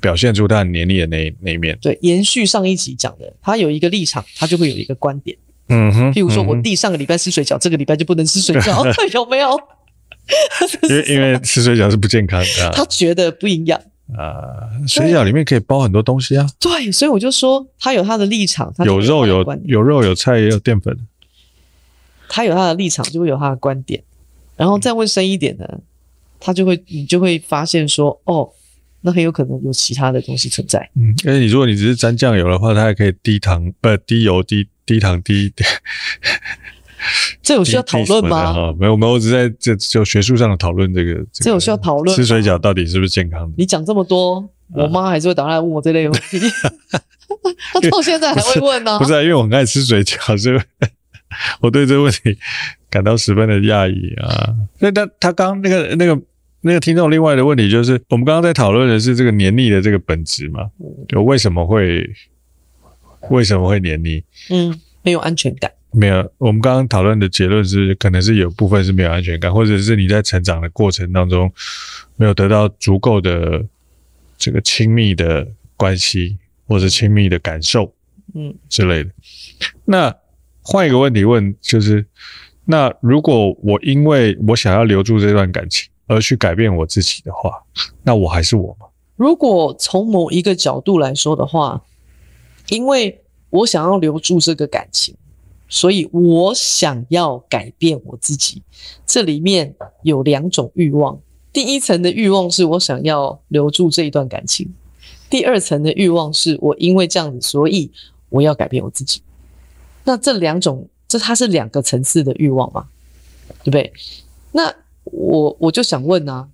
[0.00, 1.76] 表现出他很黏腻的那那一面。
[1.80, 5.36] 对，延续上一集讲的，他有一个立场，他就会有一个观点。
[5.72, 9.58] 嗯哼，譬如说，我弟上个礼拜吃水饺，嗯、这个礼拜就不能吃水饺， 有没有？
[10.88, 13.78] 因为因为吃水饺是不健康的，他觉得不营养
[14.16, 14.70] 啊。
[14.86, 16.46] 水饺里面可以包很多东西啊。
[16.60, 20.96] 对，所以我就说他有他的立场，他有，有肉有有肉有菜也有淀粉。
[22.28, 24.02] 他有他的立场，就会有他的观点。
[24.56, 25.66] 然后再问深一点呢，
[26.38, 28.48] 他就会你就会发现说，哦，
[29.00, 30.88] 那很有可能有其他的东西存在。
[30.94, 34.68] 嗯，因为你如果你只是沾酱油的话，它还可以低糖，不低油低。
[34.84, 35.68] 低糖低点，
[37.42, 38.74] 这有需要讨论吗？
[38.78, 41.24] 没有没有，我只在这就学术上的讨论这个。
[41.32, 42.16] 这有需要讨论？
[42.16, 43.54] 吃水饺到底是不是健康的？
[43.56, 46.40] 你讲这么多，我妈还是会打来问我这类问题。
[47.72, 48.98] 她到现在还会问呢。
[48.98, 50.60] 不是，因为我很爱吃水饺，所以
[51.60, 52.36] 我对这个问题
[52.90, 54.54] 感到十分的讶异啊。
[54.80, 56.20] 那他他刚那个那个
[56.60, 60.60] 那个听众另外的问题就是，我们刚刚在讨论的是这个黏腻的这个本质嘛？
[61.08, 62.08] 就为什么会？
[63.30, 64.22] 为什么会黏腻？
[64.50, 65.70] 嗯，没有安全感。
[65.94, 71.52] 没有，我们刚刚讨论的结论是，可能是有部分是没有安全感，或者是你在成长的过程当中
[72.16, 73.62] 没有得到足够的
[74.38, 77.92] 这个亲密的关系，或者亲密的感受，
[78.34, 79.10] 嗯之类的。
[79.84, 80.16] 那
[80.62, 82.06] 换一个问题问，就是
[82.64, 87.62] 那如果我因为我想要留住这段感情而去改变我自己的话，
[88.02, 88.86] 那我还是我吗？
[89.16, 91.82] 如果从某一个角度来说的话。
[92.72, 95.14] 因为我想要留住这个感情，
[95.68, 98.62] 所以我想要改变我自己。
[99.06, 101.20] 这里面有两种欲望，
[101.52, 104.72] 第一层的欲望是我想要留住这一段感情，
[105.28, 107.90] 第二层的欲望是我因为这样子，所以
[108.30, 109.20] 我要改变我自己。
[110.04, 112.88] 那这两种这它是两个层次的欲望嘛，
[113.62, 113.92] 对不对？
[114.52, 116.48] 那我我就想问啊，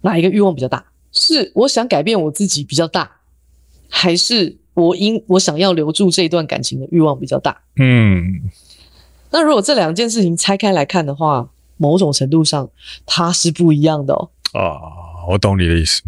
[0.00, 0.86] 哪一个欲望比较大？
[1.12, 3.20] 是我想改变我自己比较大，
[3.90, 7.60] 还是我因我想要留住这一段感情的欲望比较大？
[7.76, 8.42] 嗯，
[9.30, 12.68] 那如果这两件事情拆开来看的话，某种程度上
[13.06, 14.30] 它是不一样的哦。
[14.52, 16.02] 啊，我懂你的意思。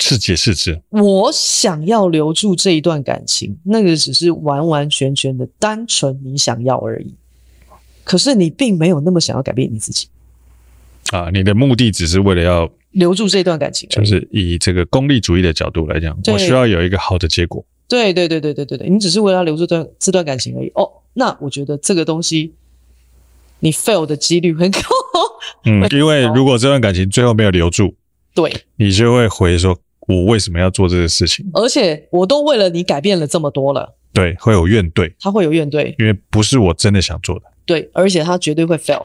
[0.00, 0.82] 是解释之。
[0.90, 7.14] 我想要留住这一段感情，那个只是完完全全的单纯你想要而已。
[8.04, 10.08] 可是你并没有那么想要改变你自己
[11.12, 11.30] 啊！
[11.30, 17.64] 你的目的只是为了要留住这段感情，就是以这个功利主义的角度来讲，我需要有一个好的结果。
[17.88, 20.68] 对对对对对对对，你只是为了留住这段这段感情而已。
[20.74, 22.54] 哦，那我觉得这个东西
[23.60, 24.80] 你 fail 的几率很高。
[25.64, 27.94] 嗯，因为如果这段感情最后没有留住，
[28.34, 29.78] 对，你就会回说。
[30.08, 31.48] 我为什么要做这个事情？
[31.54, 33.94] 而且我都为了你改变了这么多了。
[34.12, 37.44] 对，会有怨怼，他会有怨怼，因为不是我真的想做的。
[37.64, 39.04] 对，而且他绝对会 fail。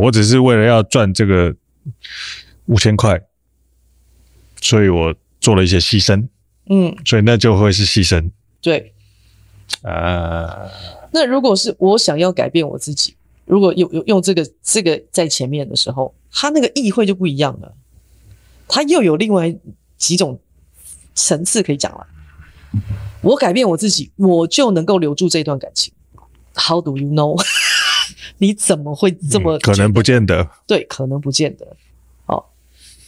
[0.00, 1.54] 我只是为了要赚这个
[2.70, 3.20] 五千块，
[4.60, 6.28] 所以我做了一些牺牲。
[6.70, 8.30] 嗯，所以那就会是牺牲。
[8.62, 8.94] 对，
[9.82, 10.70] 啊、呃，
[11.12, 17.74] 那如果是我想要改变我自己，如果有用用这个这个在前面的时候，他那个意会就不一样了，
[18.66, 19.54] 他又有另外。
[20.00, 20.40] 几种
[21.14, 22.06] 层次可以讲了。
[23.20, 25.92] 我改变我自己，我就能够留住这段感情。
[26.54, 27.38] How do you know？
[28.40, 29.60] 你怎么会这么、嗯？
[29.60, 30.48] 可能不见得。
[30.66, 31.76] 对，可能不见得。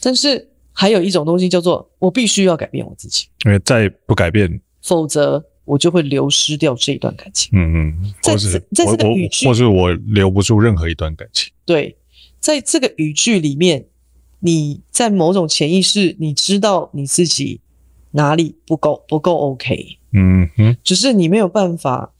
[0.03, 7.49] 好，但是还有一种东西叫做我必须要改变我自己，因为再不改变，否则我就会流失掉这一段感情。
[7.53, 11.51] 嗯嗯，在在这个语句，或是我留不住任何一段感情。
[11.65, 11.95] 对，
[12.39, 13.85] 在这个语句里面。
[14.45, 17.61] 你在某种潜意识，你知道你自己
[18.11, 22.11] 哪里不够不够 OK，嗯哼，只是你没有办法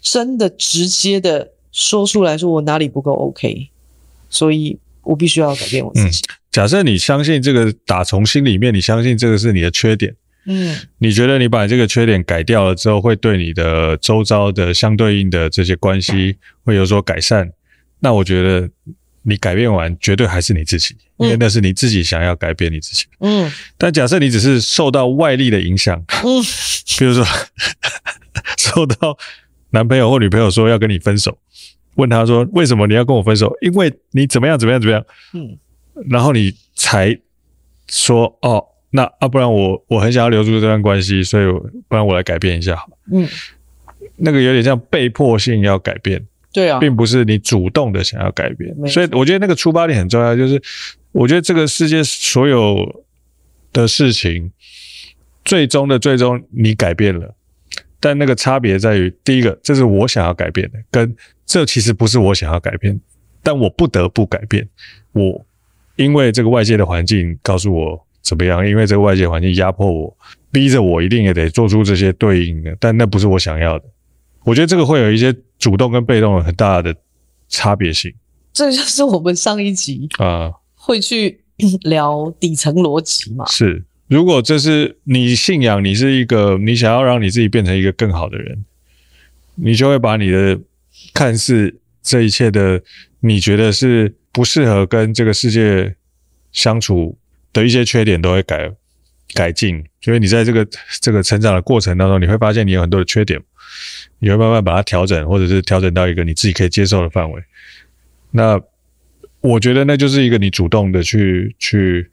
[0.00, 3.70] 真的直接的说出来说我哪里不够 OK，
[4.28, 6.20] 所以我必须要改变我自己。
[6.28, 10.14] 嗯，假设你相信这个，打从心里面你相信这个是你的缺点，
[10.46, 17.50] 嗯，你觉得你把这个缺点改掉了之后，会对你的周遭的相对应的这些关系会有所改善，
[18.00, 18.68] 那我觉得。
[19.22, 23.04] 你改变完，绝对还是你自己，因为那是你自己想要改变你自己。
[23.20, 26.42] 嗯，但假设你只是受到外力的影响，嗯，
[26.98, 27.22] 比如说
[28.56, 29.18] 受到
[29.70, 31.36] 男朋友或女朋友说要跟你分手，
[31.96, 33.54] 问他说为什么你要跟我分手？
[33.60, 35.04] 因为你怎么样怎么样怎么样？
[35.34, 35.58] 嗯，
[36.08, 37.18] 然后你才
[37.88, 41.44] 说哦，那啊，不然我我很想要留住这段关系，所以
[41.88, 42.98] 不然我来改变一下好了。
[43.12, 43.28] 嗯，
[44.16, 46.26] 那个有点像被迫性要改变。
[46.50, 50.34] 对啊，并不是你主动的想要改变，所以我觉得那个出发点很重要。
[50.34, 50.60] 就是
[51.12, 53.04] 我觉得这个世界所有
[53.70, 54.50] 的事情，
[55.44, 57.34] 最终的最终你改变了，
[58.00, 62.98] 但那个差别在于，第一个，这是我想要改变的，跟这其实不是我想要改变，
[63.42, 64.66] 但我不得不改变。
[65.12, 65.44] 我
[65.98, 70.16] 因为这个外界的环境告诉我怎么样，因为这个外界环境压迫我，
[70.52, 73.84] 逼着我一定也得做出这些对应的，但那不是我想要的。
[74.44, 76.94] 我觉得这个会有一些主动跟被动的很大的
[77.48, 78.14] 差别性。
[78.52, 81.40] 这就是我们上一集啊会去
[81.82, 83.44] 聊底层逻辑嘛。
[83.46, 88.64] 是，如果这是你信仰，你是一个你想要让你自己变成一个更好的人，
[89.56, 90.58] 你就会把你的
[91.12, 92.80] 看似这一切的
[93.20, 95.96] 你觉得是不适合跟这个世界
[96.52, 97.18] 相处
[97.52, 98.70] 的一些缺点都会改
[99.34, 99.84] 改进。
[100.04, 100.64] 因为你在这个
[101.00, 103.42] 这个成长的过程当中，你会发现你有很多的缺点。
[104.20, 107.42] 你会慢慢把它调整，或者是调整到一个你自己可以接受的范围。
[108.30, 108.60] 那
[109.40, 112.08] 我觉得那就是一个你主动的去去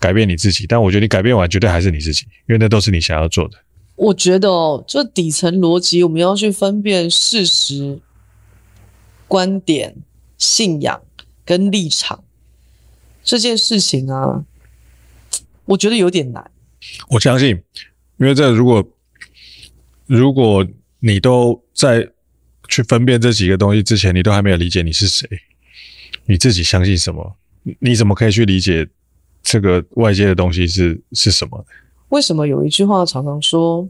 [0.00, 3.58] 改变你自己，但我觉得你改变完绝对还是你自己，因为那都是你想要做的。
[3.94, 8.00] 我觉得哦，这底层逻辑我们要去分辨事实、
[9.28, 9.94] 观点、
[10.36, 11.00] 信仰
[11.44, 12.24] 跟立场
[13.22, 14.44] 这件事情啊，
[15.64, 16.50] 我觉得有点难。
[17.08, 17.50] 我相信，
[18.18, 18.86] 因为这如果
[20.06, 20.66] 如果
[21.00, 22.08] 你都在
[22.68, 25.28] 去分辨这几个东西之前，你都还没有理解你是谁，
[26.26, 27.36] 你自己相信什么？
[27.78, 28.86] 你怎么可以去理解
[29.42, 31.66] 这个外界的东西是是什么？
[32.10, 33.88] 为什么有一句话常常说，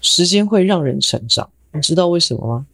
[0.00, 1.50] 时间会让人成长？
[1.72, 2.66] 你知道为什么吗？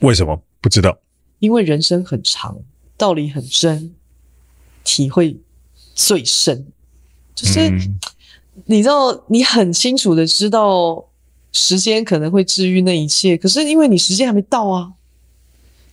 [0.00, 0.42] 为什么？
[0.60, 0.98] 不知道。
[1.38, 2.58] 因为人生很长，
[2.96, 3.94] 道理很深，
[4.84, 5.36] 体会
[5.94, 6.66] 最深，
[7.34, 7.68] 就是。
[7.68, 7.98] 嗯
[8.64, 11.04] 你知道，你很清楚的知道，
[11.52, 14.94] 时间可能会治愈那一切，可是因为你时间还没到啊，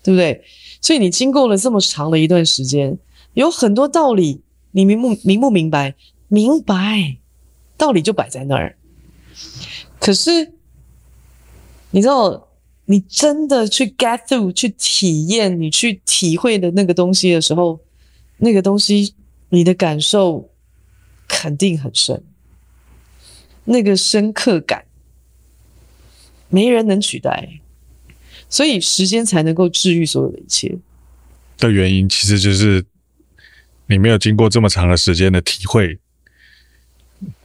[0.01, 0.41] 对不对？
[0.79, 2.97] 所以你经过了这么长的一段时间，
[3.34, 4.39] 有很多道理，
[4.71, 5.93] 你明不明不明白？
[6.29, 7.17] 明白，
[7.75, 8.77] 道理就摆在那儿。
[9.99, 10.53] 可是
[11.91, 12.47] 你知道，
[12.86, 17.80] 你真的去 get through 去体验，你去体会的那个东西的时候，
[18.38, 19.15] 那个东西
[19.50, 20.50] 你的感受
[21.28, 22.24] 肯定很深，
[23.65, 24.86] 那个深刻感
[26.50, 27.62] 没人能取代，
[28.50, 30.78] 所以时间才能够治愈所有的一切。
[31.58, 32.84] 的原因其实就是
[33.88, 35.98] 你没有经过这么长的时间的体会，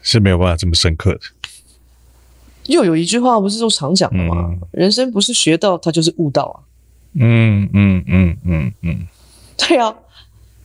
[0.02, 1.20] 是没有办法这么深刻的。
[2.68, 4.36] 又有一句话不是都常讲的吗？
[4.48, 6.56] 嗯、人生不是学到，它就是悟到啊。
[7.14, 9.06] 嗯嗯嗯嗯嗯，
[9.56, 9.94] 对啊，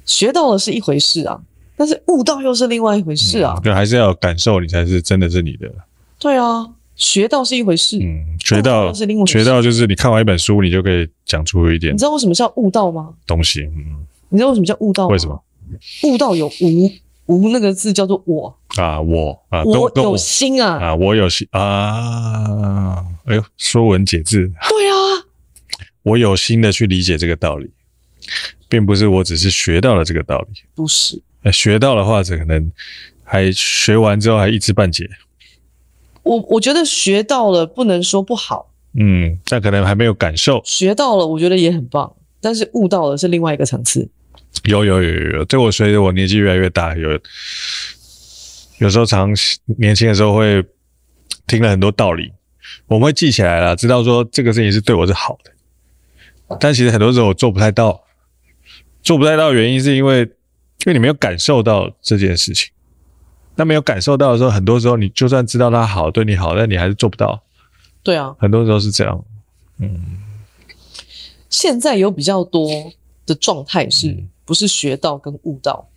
[0.05, 1.41] 学到了是一回事啊，
[1.75, 3.59] 但是悟到又是另外一回事啊。
[3.63, 5.71] 对、嗯，还是要有感受，你才是真的是你的。
[6.19, 11.93] 对啊，学到是一回事，嗯，学到是另外，学到就是你看完一本书，你就可以讲出一点。
[11.93, 13.13] 你知道为什么叫悟道吗？
[13.25, 15.13] 东西，嗯，你知道为什么叫悟道吗？
[15.13, 15.41] 为什么？
[16.03, 16.91] 悟道有无
[17.25, 18.57] 无那个字叫做我。
[18.77, 20.77] 啊，我啊，我有心啊。
[20.77, 25.25] 啊，我有心啊，哎呦，说文解字，对啊，
[26.03, 27.69] 我有心的去理解这个道理，
[28.67, 32.71] 并不是我只是学到了这个道理，不是，学到的话，这可能
[33.23, 35.09] 还学完之后还一知半解。
[36.23, 40.61] 我我觉得学到了不能说不好，嗯，但可能还没有感受。
[40.65, 44.09] 学到了，我觉得也很棒，但是悟到了是另外一个层次。
[44.63, 47.19] 有有有有有，这我随着我年纪越来越大，有
[48.77, 49.29] 有时候常
[49.77, 50.63] 年轻的时候会
[51.47, 52.31] 听了很多道理，
[52.87, 58.03] 我们会记起来了，知道说这个事情是对我是好的，但其实很多时候我做不太到，
[59.01, 60.27] 做不太到的原因是因为因
[60.87, 62.71] 为你没有感受到这件事情，
[63.55, 67.43] 那没有感受到的时候，很多时候你就算知道他好，对你好，但你还是做不到。
[68.01, 69.25] 对啊，很多时候是这样。
[69.79, 70.19] 嗯，
[71.49, 72.69] 现在有比较多
[73.25, 74.07] 的状态是。
[74.07, 75.89] 嗯不是学到跟悟到，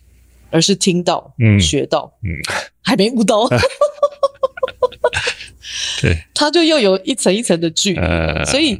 [0.49, 2.33] 而是听到、嗯、学到，嗯，
[2.81, 3.47] 还没悟到。
[6.01, 8.79] 对，他就又有一层一层的距离，呃、所以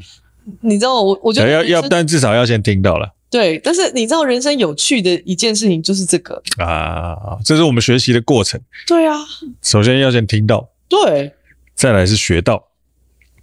[0.61, 3.13] 你知道我，我觉得要要，但至少要先听到了。
[3.29, 8.59] 对，但是你知道，人生有趣的一件事情就是这个啊，这是我们学习的过程。
[8.87, 9.15] 对啊，
[9.61, 11.31] 首先要先听到，对，
[11.75, 12.69] 再来是学到，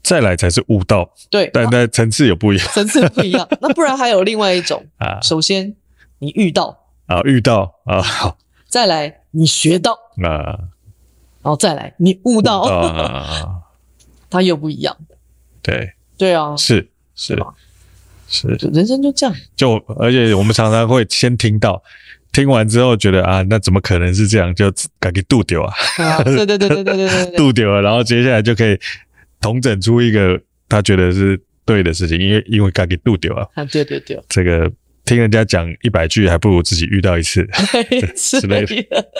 [0.03, 1.09] 再来才是悟到。
[1.31, 3.49] 对，但但层次有不一样，层次不一样。
[3.61, 5.77] 那不然还有另外一种啊，首先。
[6.19, 10.59] 你遇到啊，遇到啊，好，再来你学到啊，
[11.43, 13.63] 然后再来你悟到啊，
[14.31, 14.97] 它又不一样。
[15.63, 17.37] 对对啊，是是
[18.29, 19.35] 是，人生就这样。
[19.55, 21.83] 就而且我们常常会先听到，
[22.33, 24.55] 听完之后觉得啊，那怎么可能是这样？
[24.55, 25.73] 就赶紧度丢啊！
[26.25, 28.79] 对对对对对对对，度丢 了，然后接下来就可以
[29.41, 33.47] 统整出一个他觉得是对的事情，因为因为赶紧度丢啊。
[33.55, 34.71] 啊，对对对，这个。
[35.05, 37.47] 听人家讲一百句，还不如自己遇到一次
[38.17, 39.11] 之类的。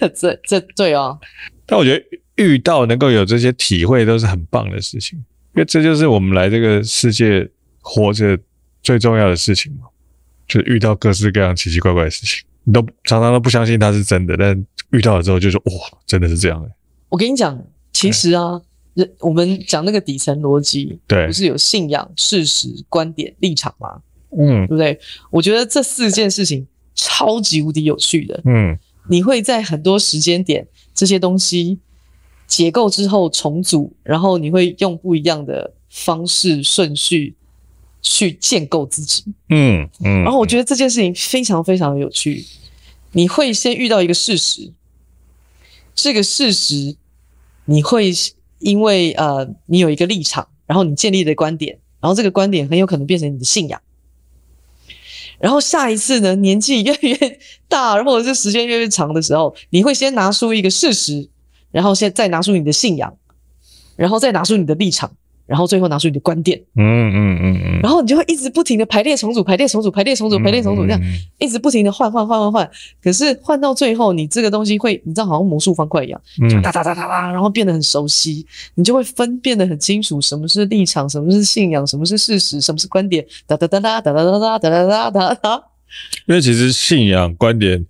[0.14, 1.18] 这这对哦。
[1.66, 2.04] 但我觉得
[2.36, 7.48] 遇到能够有这些体会，都是很棒的事情，因为这就是我们来这个世界
[7.80, 8.38] 活着
[8.82, 9.88] 最重要的事情嘛。
[10.46, 16.70] 就是遇到各式各样奇奇怪怪的事情，你都常常都不相信它是真的，但遇到了之后就说哇，真的是这样的。
[17.08, 17.58] 我跟你讲，
[17.94, 18.60] 其实啊，
[18.92, 24.02] 人我们讲那个底层逻辑，对，不是有信仰、事实、观点、立场吗？
[24.38, 24.98] 嗯，对不对？
[25.30, 28.40] 我觉得这四件事情超级无敌有趣的。
[28.44, 31.78] 嗯，你会在很多时间点这些东西
[32.46, 37.34] 解构之后重组，然后你会用不一样的方式顺序
[38.02, 39.24] 去建构自己。
[39.48, 40.22] 嗯嗯。
[40.22, 42.44] 然后我觉得这件事情非常非常有趣。
[43.12, 44.72] 你会先遇到一个事实，
[45.94, 46.96] 这个事实
[47.64, 48.12] 你会
[48.58, 53.80] 因为呃你有一个立场，然后你建立的观点，然后这个观点很有可能变成你的信仰。
[55.44, 61.28] 然后下一次呢，年纪越来越大，或者是时间越来越长的时候，你会先拿出一个事实，
[61.70, 63.14] 然后先再拿出你的信仰，
[63.94, 65.14] 然后再拿出你的立场，
[65.46, 66.60] 然后最后拿出你的观点。
[66.76, 67.80] 嗯嗯嗯嗯。
[67.82, 71.00] 然后你就会一直不停的排列重组，排列重组，排列重组，排列重组，这样
[71.38, 72.70] 一直不停的换换换换换。
[73.02, 85.62] 可是换到最后，你这个东西会，你知道，好像魔术方块一样，就哒哒哒哒哒，然后变得很熟悉，你就会分辨的很清楚，什么是立场，什么是信仰，什么是事实，什么是观点，哒哒哒哒哒哒哒哒哒哒哒哒。
[86.26, 87.84] 因为其实信仰、观点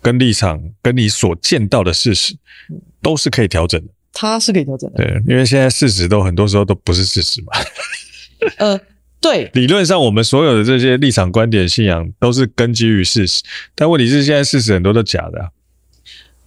[0.00, 2.34] 跟立场，跟你所见到的事实，
[3.00, 3.88] 都是可以调整的。
[4.12, 5.04] 它是可以调整的。
[5.04, 7.52] 对，因为现在事实都很多时候都不是事实嘛。
[8.58, 8.78] 呃，
[9.20, 9.50] 对。
[9.54, 13.42] 理论上，我们所有的这些立场、观点、信仰都是根基于事实，
[13.74, 15.48] 但问题是现在事实很多都假的啊。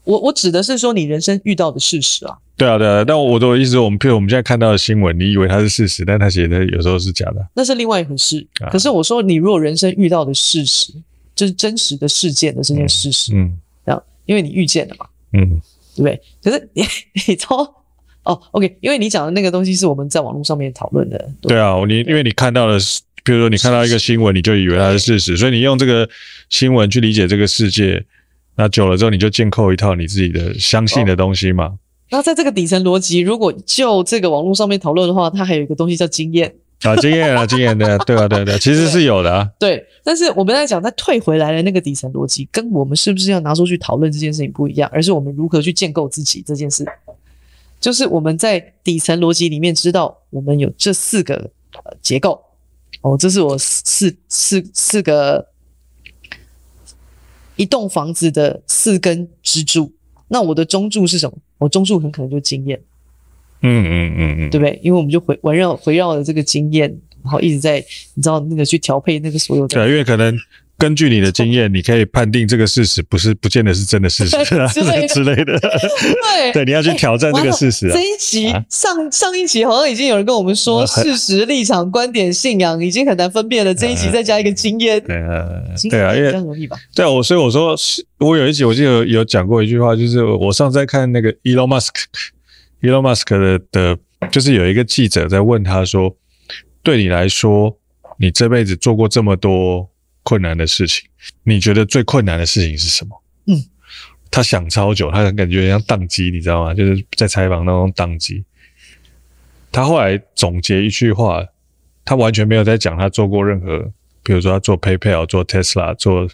[0.04, 2.38] 我我指的是说你人生遇到的事实啊。
[2.56, 3.04] 对啊，对啊。
[3.04, 8.46] 但我的意思，我们譬如我们现在看到的新闻，你以为它是事实，但它写的有时候是假的，那是另外一回事。
[8.62, 10.94] 啊、可是我说，你如果人生遇到的事实，
[11.36, 15.60] 就是真实的事件的这件事实，嗯，这样，因为你遇见了嘛，嗯，
[15.96, 16.22] 对不对？
[16.44, 16.84] 可是 你
[17.28, 17.58] 你从
[18.24, 21.18] 哦，OK，因为你讲的那个东西是我们在网络上面讨论的。
[21.42, 26.08] 对，对啊，你因为你看到的是，比如说你看到一个新闻，你就以为它是事实，所以你用这个
[26.50, 28.04] 新闻去理解这个世界，
[28.56, 31.66] 那久了之后你就建构一套你自己的相信的东西嘛。
[31.66, 31.78] 哦、
[32.12, 36.56] 那在这个底层逻辑，如果就这个网络上面讨论的话，它还有一个东西叫经验。
[36.84, 39.50] 啊，经验啊，经验的，对啊，对啊对啊，其实是有的啊。
[39.58, 46.86] 对，但是我们在讲，再退回来的那个底层逻辑，跟我们是不是要拿出去讨论这件事情不一样，而是我们如何去建构自己这件事。
[47.80, 51.36] 就是我们在底层逻辑里面知道，我们有这四个
[51.84, 52.42] 呃结构。
[53.02, 55.48] 哦，这是我四四四个
[57.56, 59.92] 一栋房子的四根支柱。
[60.28, 61.38] 那我的中柱是什么？
[61.60, 62.82] 我中柱很可能就是经验。
[63.66, 64.80] 嗯嗯嗯嗯，对不对？
[64.84, 66.88] 因为我们就回围绕围绕着这个经验，
[67.24, 69.76] 然后一直在你知道那个去调配那个所有的。
[69.76, 70.38] 对，因为可能
[70.78, 74.38] 根据你的经验，你可以判定这个事实不是不见得是真的事实
[74.70, 75.58] 之类的 之类的。
[75.60, 77.94] 对对，你要去挑战这个事实啊。
[77.94, 83.74] 这一集上上一集好像已经有人跟我们说，事实、立场、观点、信仰已经很难分辨了。
[83.74, 85.48] 这一集再加一个经验，对啊，
[85.90, 86.78] 对啊，因为容易吧？
[86.94, 87.76] 对啊，我所以我说，
[88.20, 92.04] 我有一集我记得有有讲过一句话，就是我上次在看那个 Elon Musk。
[92.82, 94.00] Elon Musk 的的，
[94.30, 96.16] 就是有一个记者在问他说
[96.84, 97.76] ：“对你来说，
[98.18, 99.90] 你这辈子做过这么多
[100.22, 101.08] 困难的事情，
[101.44, 103.64] 你觉得最困难的事情是什么？”嗯，
[104.30, 106.74] 他想超久，他感觉像宕机，你知道吗？
[106.74, 108.44] 就是在采访当中宕机。
[109.72, 111.44] 他后来总结一句话，
[112.04, 113.92] 他完全没有在讲他做过任何，
[114.24, 116.30] 比如说他做 PayPal、做 Tesla、做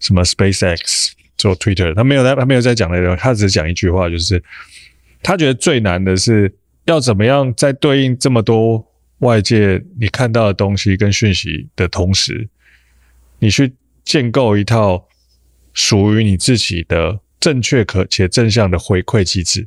[0.00, 4.42] 什么 SpaceX、做 Twitter，他没有在，他没有在讲那个，他只是讲一句话，就是。
[5.24, 6.54] 他觉得最难的是
[6.84, 8.86] 要怎么样在对应这么多
[9.20, 12.46] 外界你看到的东西跟讯息的同时，
[13.38, 13.72] 你去
[14.04, 15.08] 建构一套
[15.72, 19.66] 属于你自己的正确可且正向的回馈机制。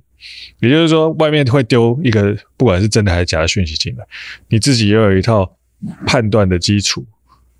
[0.60, 4.06] 也就是说，外面会丢一个不管是真的还是假的讯息进来，
[4.50, 5.58] 你自己也有一套
[6.06, 7.04] 判断的基础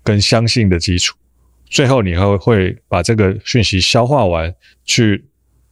[0.04, 1.16] 跟相信的基础，
[1.68, 5.24] 最后你还会把这个讯息消化完，去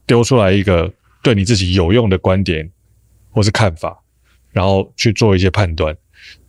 [0.06, 0.92] 丢出来一个。
[1.26, 2.70] 对你自己有用的观点
[3.32, 4.00] 或是看法，
[4.52, 5.92] 然后去做一些判断。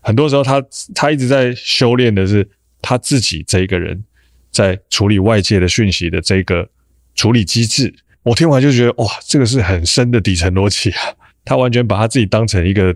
[0.01, 2.47] 很多时候他，他他一直在修炼的是
[2.80, 4.03] 他自己这一个人
[4.51, 6.69] 在处理外界的讯息的这个
[7.15, 7.91] 处理机制。
[8.21, 11.01] 我听完就觉得，哇，这个是很深的底层逻辑啊！
[11.43, 12.95] 他完全把他自己当成一个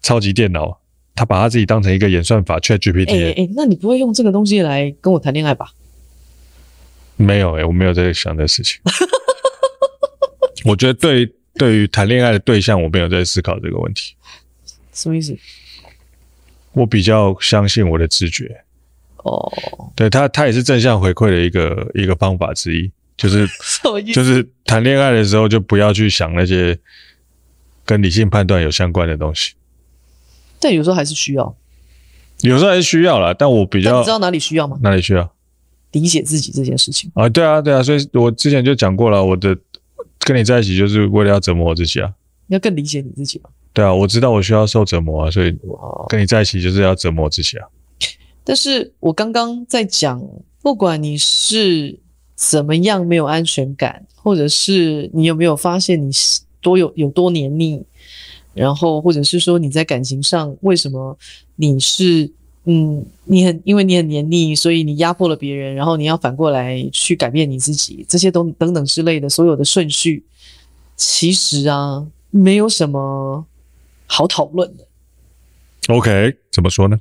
[0.00, 0.80] 超级电脑，
[1.14, 3.12] 他把他自己当成一个演算法 ChatGPT。
[3.12, 5.74] 哎哎，那你不会用这个东西来跟我谈恋爱吧？
[7.16, 8.80] 没有哎、欸，我没有在想这事情。
[10.64, 14.14] 我觉得对对于谈恋爱的对象，我没有在思考这个问题。
[14.92, 15.36] 什么意思？
[16.72, 18.64] 我比较相信我的直觉。
[19.18, 19.52] 哦，
[19.96, 23.46] 对他，他也是正向回馈的一个一个方法之一，就是
[24.14, 26.78] 就是谈恋爱的时候就不要去想那些
[27.84, 29.54] 跟理性判断有相关的东西。
[30.58, 31.56] 但有时候还是需要，
[32.40, 33.34] 有时候还是需要啦。
[33.34, 34.78] 但我比较，你知道哪里需要吗？
[34.82, 35.34] 哪里需要？
[35.92, 39.56] 理解自己这件事情啊，对啊，对啊，所以我之前就讲过了，我的。
[40.30, 42.08] 跟你在一起就是为了要折磨我自己啊！
[42.46, 43.50] 你要更理解你自己嘛？
[43.72, 45.56] 对啊，我知道我需要受折磨啊，所以
[46.08, 47.66] 跟你在一起就是要折磨自己啊。
[48.44, 50.22] 但是我刚刚在讲，
[50.62, 51.98] 不管你是
[52.36, 56.12] 怎么样没有安全感，或者是你有没有发现你
[56.60, 57.84] 多有有多黏腻，
[58.54, 61.18] 然后或者是说你在感情上为什么
[61.56, 62.30] 你是。
[62.72, 70.22] 嗯，你很因为你很黏腻，所以你压迫了别人，然后你要反过来去改变你自己，这些都等等之类的所有的顺序，
[70.94, 73.44] 其实啊，没有什么
[74.06, 74.86] 好讨论的。
[75.88, 77.00] OK，怎么说呢？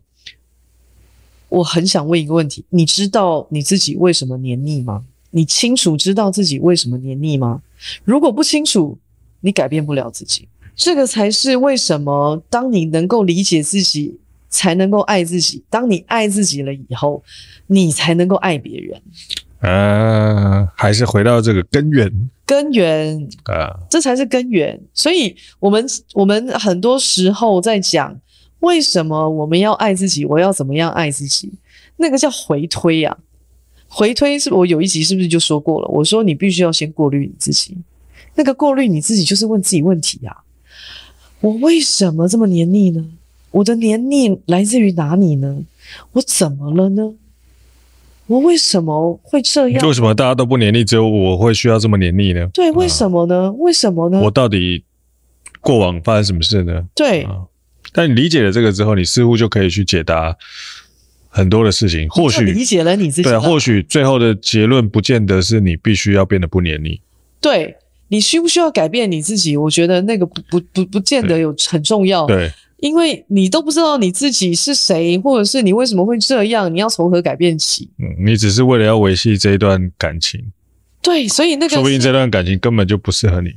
[1.49, 5.03] 我很想问一个问题：你知道你自己为什么黏腻吗？
[5.29, 7.61] 你清楚知道自己为什么黏腻吗？
[8.03, 8.97] 如果不清楚，
[9.41, 10.47] 你改变不了自己。
[10.75, 14.17] 这个才是为什么当你能够理解自己。
[14.49, 15.63] 才能够爱自己。
[15.69, 17.23] 当你爱自己了以后，
[17.67, 19.01] 你才能够爱别人。
[19.59, 22.11] 啊，还是回到这个根源。
[22.45, 24.79] 根源啊，这才是根源。
[24.93, 28.19] 所以，我们我们很多时候在讲
[28.61, 31.51] 为什么我们要爱自己，我要怎么样爱自己？
[31.97, 33.17] 那个叫回推啊。
[33.87, 35.87] 回推是我有一集是不是就说过了？
[35.89, 37.77] 我说你必须要先过滤你自己。
[38.35, 40.35] 那个过滤你自己，就是问自己问题呀。
[41.41, 43.05] 我为什么这么黏腻呢？
[43.51, 45.63] 我的黏腻来自于哪里呢？
[46.13, 47.13] 我怎么了呢？
[48.27, 49.87] 我为什么会这样？
[49.87, 52.47] 为什么大家都不黏腻，只有我会需要这么黏腻呢？
[52.53, 53.51] 对，为什么呢？
[53.53, 54.19] 为什么呢？
[54.21, 54.83] 我到底
[55.61, 56.85] 过往发生什么事呢？
[56.93, 57.27] 对。
[57.91, 60.37] 但你理解了这个之后，你似乎就可以去解答
[61.27, 62.07] 很多的事情。
[62.09, 67.01] 或许理解了你自己，对，或许最后的结论不见得是你必须要变得不黏腻。
[67.41, 67.75] 对，
[68.09, 69.57] 你需不需要改变你自己？
[69.57, 72.27] 我觉得那个不不不不见得有很重要。
[72.27, 77.89] 对，因为你都不知道你自己是谁，或者是你为什么会这样，你要从何改变起？
[77.99, 80.41] 嗯，你只是为了要维系这一段感情。
[81.01, 83.51] 对，所以那个说不定这段感情根本就不适合你。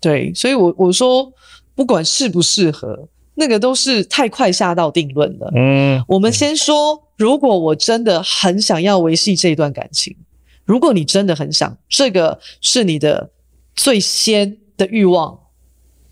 [0.00, 1.32] 对，所以我我说，
[1.74, 5.52] 不管适不适合，那个都是太快下到定论了。
[5.54, 10.16] 嗯，我们先说，如果我真的很想要维系这段感情，
[10.64, 13.30] 如果你真的很想，这个是你的
[13.74, 15.38] 最先的欲望，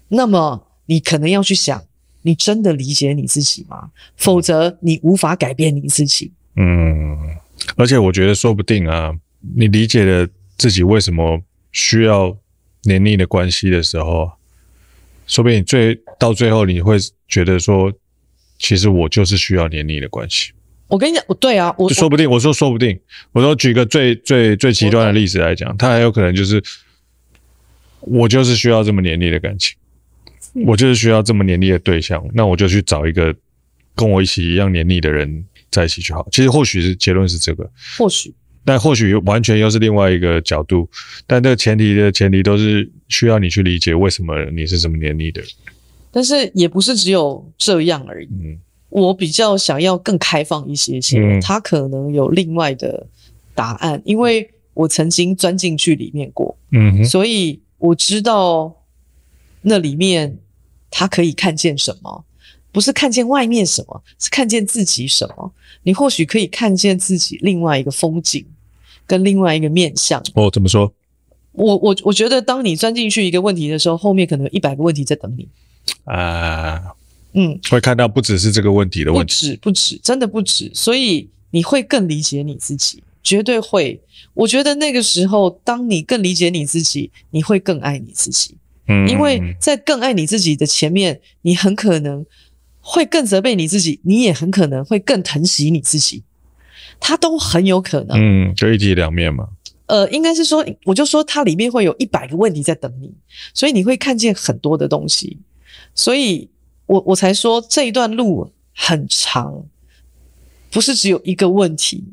[0.09, 1.85] 那么你可能要去想，
[2.23, 3.91] 你真的理解你自己吗？
[4.17, 6.33] 否则你无法改变你自己。
[6.57, 7.19] 嗯，
[7.77, 9.13] 而且我觉得说不定啊，
[9.55, 11.41] 你理解了自己为什么
[11.73, 12.37] 需要
[12.85, 14.31] 黏腻的关系的时候，
[15.27, 16.97] 说不定你最到最后你会
[17.29, 17.93] 觉得说，
[18.59, 20.53] 其实我就是需要黏腻的关系。
[20.89, 23.01] 我跟你讲，对啊，我说不定，我说说不定，
[23.33, 26.63] 我说举个最最最极端的例子来讲，他很有可能就是
[28.01, 29.75] 我就是需要这么黏腻的感情，
[30.67, 33.35] 我就是需要这么黏腻的对象，那我就去找一个
[33.95, 36.27] 跟我一起一样黏腻的人在一起就好。
[36.31, 37.69] 其实或许是结论是这个，
[37.99, 38.35] 或许，
[38.65, 40.89] 但或许完全又是另外一个角度。
[41.27, 45.43] 但这个前提的前提都是需要你去理解为什么你是这么黏腻的。
[46.11, 48.29] 但是也不是只有这样而已。
[48.33, 48.59] 嗯。
[48.91, 53.07] 我比较想要更开放一些些，嗯，他可能有另外的
[53.55, 58.71] 答案，因为我曾经钻进去里面过，嗯，所以我知道
[59.63, 60.39] 那里面
[60.91, 62.25] 他可以看见什么，
[62.71, 65.53] 不是看见外面什么，是看见自己什么。
[65.83, 68.45] 你或许可以看见自己另外一个风景，
[69.07, 70.23] 跟另外一个面相。
[70.35, 70.93] 哦，怎么说？
[71.53, 75.49] 我我我觉得，当你钻进去一个问题的时候，后面可能有一百个问题在等你。
[76.05, 76.81] 啊。
[77.35, 83.99] 嗯，会看到不只是这个问题的问题，不止不止，真的不止，所以你会更理解你自己，绝对会。
[84.35, 88.57] 我觉得那个时候，当你更理解你自己，你会更爱你自己。
[88.87, 92.25] 嗯，因为在更爱你自己的前面，你很可能
[92.81, 96.23] 会更责备你自己，你也很可能会更疼惜你自己，
[97.01, 98.17] 它都很有可能。
[98.19, 99.49] 嗯，就一体两面嘛。
[99.87, 103.13] 呃，应该是说，我就说它里面会有一百个问题在等你，
[103.53, 105.39] 所以你会看见很多的东西，
[105.95, 106.49] 所以。
[106.87, 109.65] 我我才说这一段路很长，
[110.71, 112.05] 不是只有一个问题，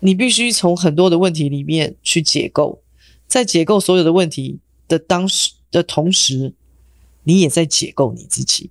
[0.00, 2.82] 你必须从很多的问题里面去解构，
[3.28, 4.58] 在解构所有的问题
[4.90, 6.52] 的当时的同时，
[7.22, 8.68] 你也在解构你自己。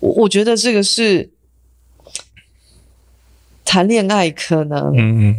[0.00, 1.30] 我我觉得这个是
[3.64, 4.92] 谈恋爱可能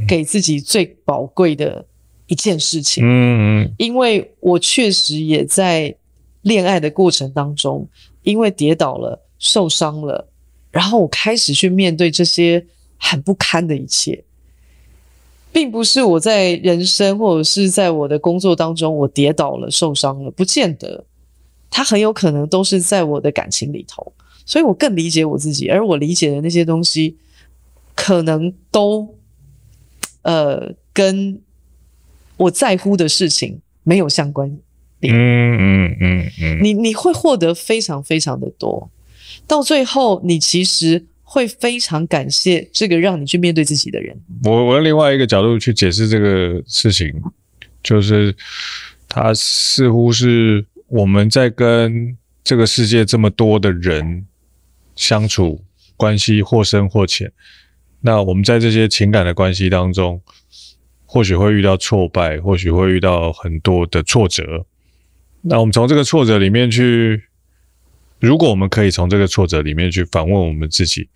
[0.07, 1.85] 给自己最宝贵的
[2.25, 3.03] 一件事情。
[3.05, 5.95] 嗯嗯，因为我确实也在。
[6.43, 7.87] 恋爱的过程当中，
[8.23, 10.27] 因为跌倒了、受伤了，
[10.71, 12.67] 然后我开始去面对这些
[12.97, 14.21] 很不堪的一切，
[15.53, 21.05] 并不是我在人生或者是在我的工作当中我跌倒了、受伤了，不见得，
[21.69, 24.11] 它很有可能都是在我的感情里头，
[24.45, 27.15] 所以我更理解我自己，而我理解的那些东西，
[27.93, 29.15] 可能都，
[30.23, 31.39] 呃，跟
[32.37, 34.49] 我在乎的事情没有相关。
[35.01, 38.89] 嗯嗯嗯嗯，你你会获得非常非常的多，
[39.45, 44.15] 到最后你其实会非常感谢这个让你去面对自己的人。
[44.43, 47.11] 我我用另外一个角度去解释这个事情，
[47.81, 48.35] 就是
[49.09, 54.27] 他似乎是我们在跟这个世界这么多的人
[54.95, 55.59] 相处，
[55.97, 57.31] 关系或深或浅，
[58.01, 60.21] 那我们在这些情感的关系当中，
[61.03, 64.67] 或许会遇到挫败，或许会遇到很多的挫折。
[65.41, 67.23] 那我们从这个挫折里面去，
[68.23, 71.09] 如果我们可以从这个挫折里面去反问我们自己，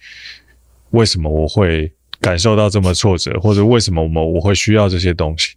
[0.90, 1.90] 为什么我会
[2.20, 5.56] 感受到这么挫折，或者为什么我们我会需要这些东西，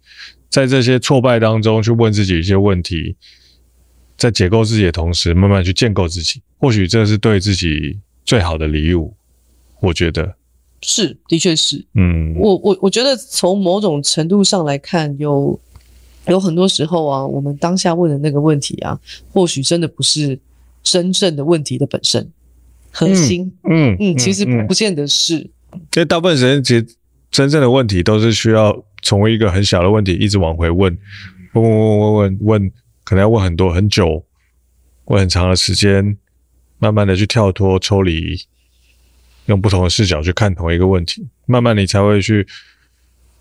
[0.49, 3.17] 在这些挫败当中去问自己一些问题，
[4.15, 9.13] 在解构自己的同时，慢慢去建构自己，或许这是对自己最好的礼物。
[9.81, 10.35] 我觉得
[10.81, 11.85] 是，的确是。
[11.95, 15.59] 嗯，我我我觉得从某种程度上来看，有。
[16.27, 18.97] 有很多时候啊，我们当下问的那个问题啊，
[19.33, 20.39] 或许真的不是
[20.83, 22.31] 真正的问题的本身
[22.91, 23.51] 核心。
[23.63, 25.35] 嗯嗯，嗯，其实不不见得是。
[25.35, 25.51] 因
[25.97, 26.95] 为大部分时间，其实
[27.29, 30.97] 真正的问题都是需要从一个很小的问题一直往回问，
[31.53, 32.71] 问问问问问问，
[33.03, 34.25] 可能要问很多很久，
[35.05, 36.17] 问很长的时间，
[36.79, 38.37] 慢慢的去跳脱抽离，
[39.45, 42.45] 用不同的视角去看同一个问题，慢慢你才会去，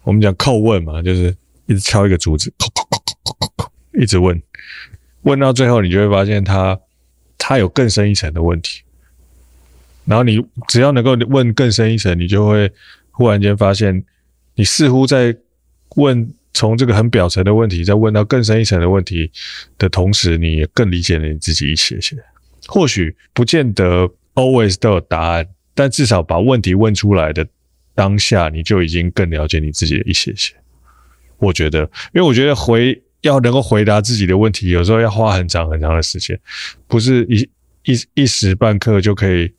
[0.04, 1.34] 我们讲叩问嘛，就是。
[1.66, 4.42] 一直敲一个竹子，叩叩叩叩叩叩一直问，
[5.22, 6.76] 问到最后，你就会发现他
[7.40, 8.82] 他有更深一层的问题。
[10.04, 12.70] 然后你只要能够问更深一层，你就会
[13.10, 14.04] 忽然间发现，
[14.54, 15.34] 你似乎在
[15.96, 19.30] 问从这个很表层的问题，再问到更深一层的问题
[19.78, 22.16] 的同时，你也更理解了你自己一些些。
[22.66, 27.46] 或许不见得 always 都有答案，但至少把问题问出来的
[27.94, 30.54] 当下，你就已经更了解你自己的一些些。
[31.38, 31.80] 我觉得，
[32.12, 36.38] 因为我觉得回要能够回答自己的问题，有时候要花很长很长的时间，
[36.86, 37.48] 不是一
[37.84, 39.52] 一一时半刻就可以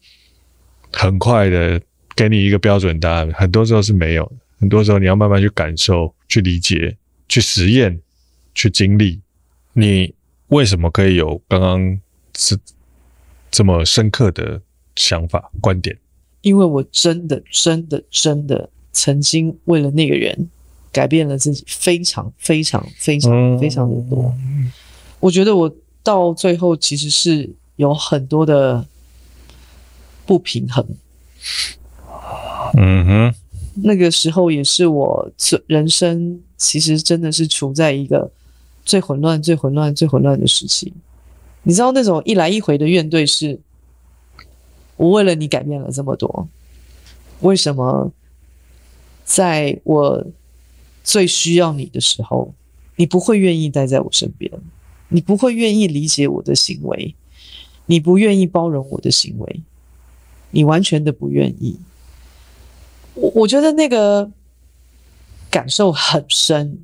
[0.91, 1.79] 很快的
[2.15, 3.31] 给你一个标准答案。
[3.33, 6.97] 很多时候是没有的，很多时候你要慢慢去感受、去理解、
[7.29, 7.99] 去实验、
[8.55, 9.19] 去经历。
[9.73, 10.13] 你
[10.47, 11.99] 为什么可以有刚刚
[12.35, 12.57] 是
[13.49, 14.61] 这么深刻的
[14.95, 15.97] 想法、观点？
[16.41, 20.49] 因为我真的、真的、真的曾经为了那个人。
[20.91, 24.33] 改变了自己非常非常非常非常的多，
[25.19, 25.73] 我觉得我
[26.03, 28.85] 到最后其实是有很多的
[30.25, 30.85] 不平衡。
[32.77, 33.35] 嗯哼，
[33.83, 35.31] 那个时候也是我
[35.67, 38.31] 人生其实真的是处在一个
[38.85, 40.93] 最混乱、最混乱、最混乱的时期。
[41.63, 43.59] 你知道那种一来一回的怨怼是，
[44.97, 46.47] 我为了你改变了这么多，
[47.41, 48.11] 为什么
[49.23, 50.25] 在我
[51.03, 52.53] 最需要你的时候，
[52.95, 54.51] 你不会愿意待在我身边，
[55.09, 57.15] 你不会愿意理解我的行为，
[57.87, 59.61] 你不愿意包容我的行为，
[60.51, 61.79] 你完全的不愿意。
[63.15, 64.29] 我我觉得那个
[65.49, 66.79] 感受很深，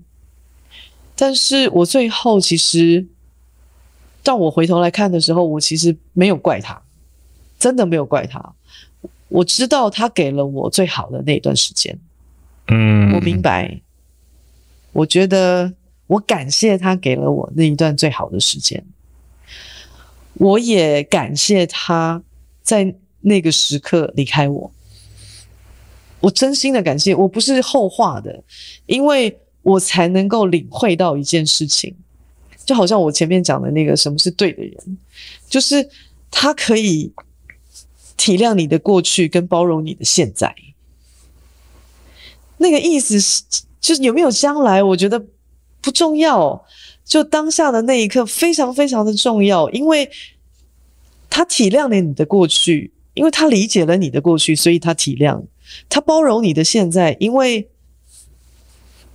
[1.15, 3.05] 但是我最后其实，
[4.24, 6.82] 当我回头来看的时候，我其实没有怪他，
[7.57, 8.53] 真的没有怪他。
[9.30, 11.97] 我知道他给了我最好的那段时间，
[12.68, 13.80] 嗯，我明白。
[14.97, 15.71] 我觉得
[16.07, 18.83] 我感谢他给了我那一段最好的时间，
[20.33, 22.23] 我也感谢他
[22.63, 24.71] 在那个时刻离开我。
[26.19, 28.43] 我真心的感谢，我不是后话的，
[28.87, 31.93] 因为我才能够领会到一件事情，
[32.65, 34.97] 就好像我前面讲的那个什么是对的人，
[35.47, 35.87] 就是
[36.31, 37.13] 他可以
[38.17, 40.55] 体谅你的过去跟包容你的现在，
[42.57, 43.43] 那个意思是。
[43.80, 45.23] 就是有没有将来，我觉得
[45.82, 46.65] 不重要。
[47.05, 50.09] 就当下的那一刻，非常非常的重要，因为
[51.30, 55.41] 他体谅了你的过去，因为他理解了你的过去，所以他体谅，
[55.88, 57.69] 他包容你的现在，因为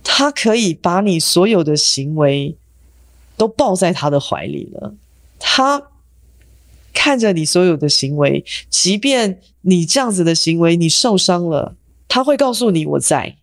[0.03, 2.55] 他可以把你所有的行为
[3.37, 4.95] 都抱在他的怀里了。
[5.37, 5.89] 他
[6.93, 11.75] 看着你所有的行为，即便你这样子的行为你受伤了，
[12.07, 13.37] 他会告诉你我在。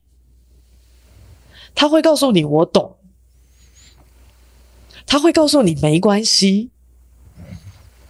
[1.74, 2.96] 他会告诉你我懂，
[5.06, 6.70] 他会告诉你没关系，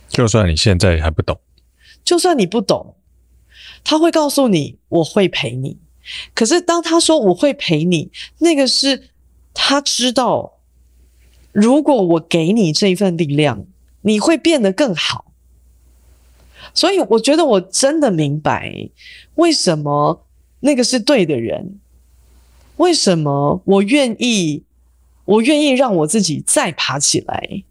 [0.08, 1.40] 就算你现在还不懂，
[2.04, 2.96] 就算你不懂，
[3.84, 5.78] 他会告诉你我会陪你。
[6.34, 9.10] 可是当他说我会陪你，那个是
[9.54, 10.58] 他知道，
[11.52, 13.66] 如果我给你这一份力量，
[14.00, 15.32] 你会变得更好。
[16.74, 18.90] 所以我觉得我真的明白
[19.34, 20.26] 为什么
[20.60, 21.78] 那个是对的人。
[22.80, 24.64] 为什么我愿意？
[25.26, 27.62] 我愿意让我自己再爬起来。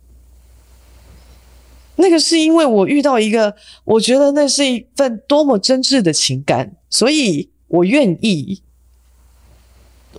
[1.95, 3.53] 那个是因为我遇到一个，
[3.83, 8.61] 我觉得那是一份多么真挚的情感，所以我愿意。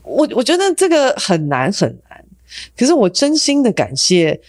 [0.03, 2.25] 我我觉得这个很难很难，
[2.77, 4.41] 可是我真心的感谢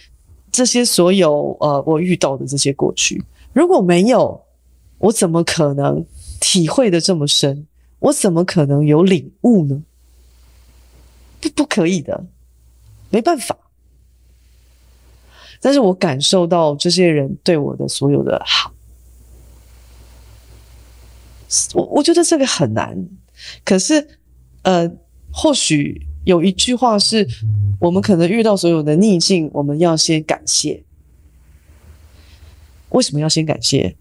[0.50, 3.24] 这些所有呃我遇到的这些过去。
[3.52, 4.42] 如果没有，
[4.98, 6.04] 我怎么可能
[6.40, 7.66] 体会的这么深？
[8.00, 9.82] 我怎么可能有领悟呢？
[11.42, 12.24] 不，不可以的，
[13.10, 13.58] 没办法。
[15.60, 18.72] 但是我感受到这些人对我的所有的好，
[21.74, 23.08] 我我觉得这个很难。
[23.64, 24.18] 可是，
[24.62, 24.90] 呃，
[25.32, 27.26] 或许有一句话是：
[27.78, 30.82] 我们可能遇到所有的逆境，我们要先感谢。
[32.90, 33.96] 为什么要先感谢？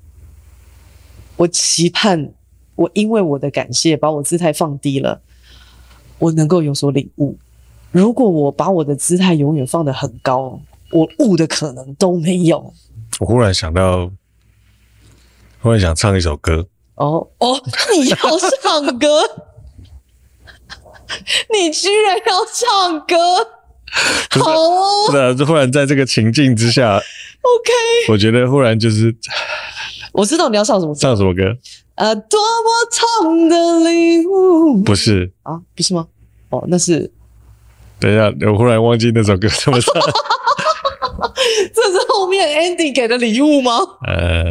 [1.38, 2.34] 我期盼
[2.76, 5.22] 我因为我的感谢，把我姿态放低了。
[6.22, 7.38] 我能够有所领悟。
[7.92, 10.60] 如果我把我的姿态永远放得很高，
[10.92, 12.74] 我悟的可能都没有。
[13.20, 14.10] 我忽然想到，
[15.62, 16.66] 忽然想唱一首歌。
[16.96, 17.62] 哦哦，
[17.94, 18.16] 你要
[18.62, 19.08] 唱歌？
[21.52, 23.16] 你居然要唱歌？
[24.40, 25.12] 好哦。
[25.12, 27.72] 是啊，就忽然在这个情境之下，OK。
[28.10, 29.14] 我觉得忽然就是，
[30.14, 31.00] 我知道你要唱什么歌。
[31.00, 31.58] 唱什么歌？
[32.02, 34.82] 啊，多么痛的礼物？
[34.82, 36.08] 不是啊，不是吗？
[36.50, 37.12] 哦，那是。
[38.00, 39.94] 等一下，我忽然忘记那首歌怎么唱。
[41.72, 43.74] 这是后面 Andy 给的礼物吗？
[44.08, 44.46] 呃，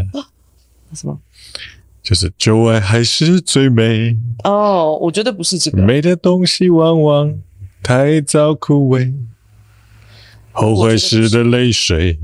[0.94, 1.18] 什么？
[2.04, 4.16] 就是旧爱还是最美。
[4.44, 5.82] 哦，我觉得不是这个。
[5.82, 7.36] 美的东西往往
[7.82, 9.12] 太早枯萎，
[10.52, 12.20] 后悔时的泪水。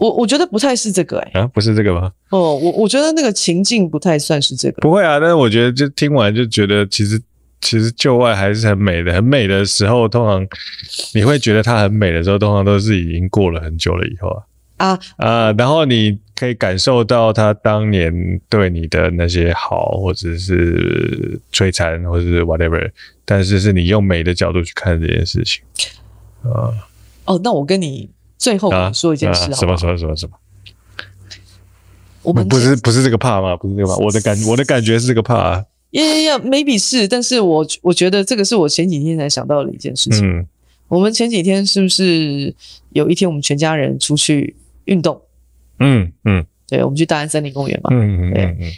[0.00, 2.10] 我我觉得不太是这个哎、欸、啊，不是这个吗？
[2.30, 4.80] 哦，我我觉得那个情境不太算是这个。
[4.80, 7.20] 不会啊，但是我觉得就听完就觉得其实
[7.60, 10.46] 其实旧爱还是很美的，很美的时候，通常
[11.14, 14.42] 你会觉得它很美的时候，通常都是已经过了很久了以后啊
[14.78, 22.90] 啊啊，然后你可以感受到他当年对你的那些好，或者是摧残，或者是 whatever，
[23.26, 25.62] 但是是你用美的角度去看这件事情
[26.44, 26.72] 啊。
[27.26, 28.08] 哦，那我跟你。
[28.40, 30.32] 最后说一件事好好，什么什么什么什么？
[32.22, 33.54] 我们不是不是这个怕吗？
[33.54, 35.64] 不是这个怕，我的感 我的感觉是这个怕啊。
[35.90, 40.26] 呀呀呀，maybe 是，但是我我觉得这个是我前几天才想到的一件事情。
[40.26, 40.46] 嗯，
[40.88, 42.54] 我们前几天是不是
[42.90, 45.20] 有一天我们全家人出去运动？
[45.78, 47.90] 嗯嗯，对，我们去大安森林公园嘛。
[47.92, 48.72] 嗯嗯嗯嗯。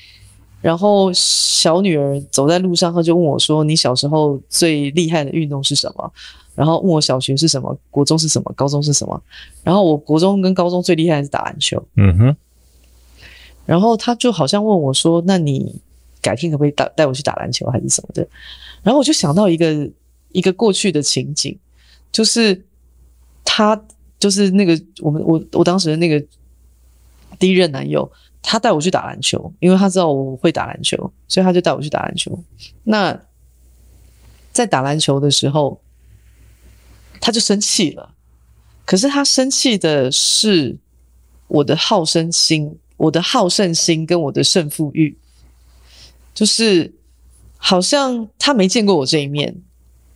[0.60, 6.12] 然后小女儿走在路上，她就问我说：“你小时候最厉害的运动是什么？”
[6.54, 9.22] 然后问我小学是什么，国中是什么，高中是什么？
[9.62, 11.82] 然后我国中跟高中最厉害的是打篮球。
[11.96, 12.36] 嗯哼。
[13.64, 15.80] 然后他就好像问我说：“那你
[16.20, 18.26] 改天可不可以带带我去打篮球，还是什么的？”
[18.82, 19.88] 然后我就想到一个
[20.32, 21.56] 一个过去的情景，
[22.10, 22.62] 就是
[23.44, 23.80] 他
[24.18, 26.22] 就是那个我们我我当时的那个
[27.38, 28.10] 第一任男友，
[28.42, 30.98] 他带我去打篮球，因为他知道我会打篮球，
[31.28, 32.36] 所以他就带我去打篮球。
[32.82, 33.18] 那
[34.52, 35.80] 在打篮球的时候。
[37.22, 38.12] 他就生气了，
[38.84, 40.76] 可是他生气的是
[41.46, 45.16] 我的好胜心，我的好胜心跟我的胜负欲，
[46.34, 46.92] 就是
[47.56, 49.54] 好像他没见过我这一面，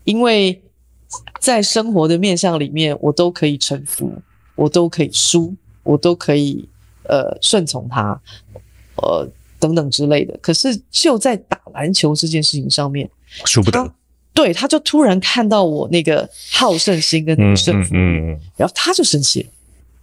[0.02, 0.60] 因为
[1.38, 4.12] 在生活的面相里面，我都可以臣服，
[4.56, 5.54] 我都可以输，
[5.84, 6.68] 我都可以
[7.04, 8.20] 呃顺从他，
[8.96, 9.30] 呃
[9.60, 10.36] 等等之类的。
[10.42, 13.08] 可是就在打篮球这件事情上面，
[13.44, 13.94] 输不得。
[14.36, 19.48] 对，他就突然看到我那个好胜心跟那个胜负，嗯嗯，然后他就生气了。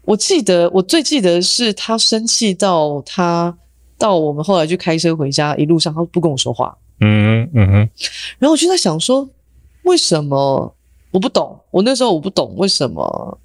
[0.01, 3.55] 我记得，我最记得是他生气到他
[3.97, 7.89] 到我们后来就开车回家，一路上他不跟我说话，嗯嗯嗯。
[8.39, 9.29] 然后我就在想说，
[9.83, 10.75] 为什么
[11.11, 11.57] 我不懂？
[11.69, 13.39] 我那时候我不懂为什么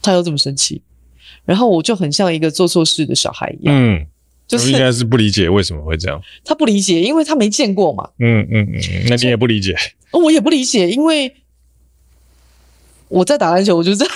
[0.00, 0.80] 他要这么生气。
[1.44, 4.06] 然后我就很像一个做错事的小孩一样，嗯。
[4.46, 6.20] 就是应该是不理解为什么会这样。
[6.44, 8.08] 他不理解，因为他没见过嘛。
[8.18, 9.74] 嗯嗯嗯，那你也不理解。
[10.12, 11.34] 我也不理解，因为
[13.08, 14.14] 我在打篮球，我就这样。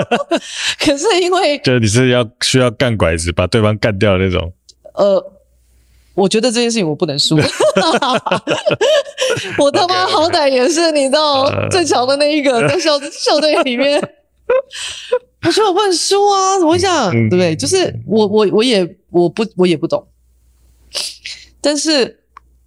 [0.80, 4.52] 可是因为，就是你是要需要干拐子把对方干掉的那种。
[4.94, 5.32] 呃，
[6.14, 7.36] 我觉得这件事情我不能输。
[9.58, 14.02] 我他妈好歹也是你知道最强的那一个，在校校队里面。
[15.44, 17.10] 我说我不能输啊，怎么会这样？
[17.10, 17.56] 对不对？
[17.56, 20.06] 就是我我我也我不我也不懂，
[21.60, 22.20] 但是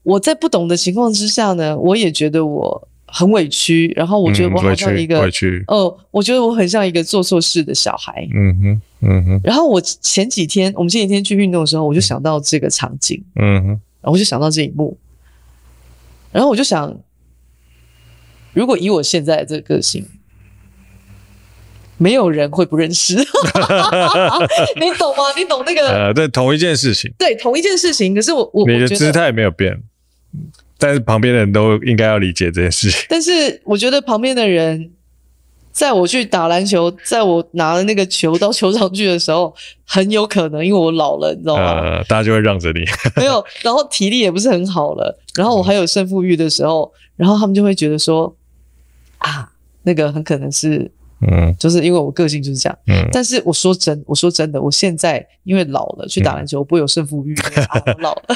[0.03, 8.27] 我在不懂的情况之下呢，我也觉得我很委屈，然后我觉得我好像一个委屈，哦，我觉得我很像一个做错事的小孩。
[8.35, 9.41] 嗯哼，嗯哼。
[9.41, 14.97] 然后我前几天我们前几天去运动的时候，我就想到这个场景，嗯哼，然后我就想到这一幕，
[16.33, 16.93] 然后我就想，
[18.51, 20.05] 如果以我现在的这个个性。
[21.97, 23.15] 没有人会不认识，
[24.75, 25.23] 你懂吗？
[25.37, 25.87] 你懂那个？
[25.87, 28.13] 呃，对，同一件事情，对，同一件事情。
[28.13, 29.81] 可是我，我，你的姿态没有变，
[30.77, 33.05] 但是旁边的人都应该要理解这件事情。
[33.07, 34.91] 但是我觉得旁边的人，
[35.71, 41.79] 在我去打篮球，在我拿了那个球到球场去的时候，很有可能因为我老了，你知道吗？
[41.79, 42.83] 呃，大家就会让着你。
[43.15, 48.35] 没有，然后体力也不是很好了，然后我还有胜负欲的时候，然后他们就会觉得说，
[49.19, 49.49] 啊，
[49.83, 50.91] 那个很可能是。
[51.21, 52.77] 嗯，就是因为我个性就是这样。
[52.87, 57.35] 嗯，但是我说真，我说真的，我现在因为老了，去打篮球我不会有胜负欲。
[57.69, 58.23] 啊，我老了，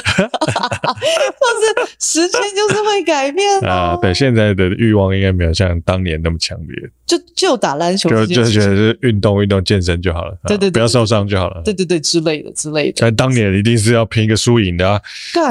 [1.60, 3.96] 是时间就是会改变啊。
[4.00, 6.90] 对，现在的欲望应该没有像当年那么强烈。
[7.06, 10.36] 就就打篮球，就就是觉得是运动运动健身就好了。
[10.46, 11.60] 对对，不要受伤就好了。
[11.64, 12.98] 对对对，之类的之类的。
[13.00, 15.00] 但当年一定是要拼一个输赢的啊！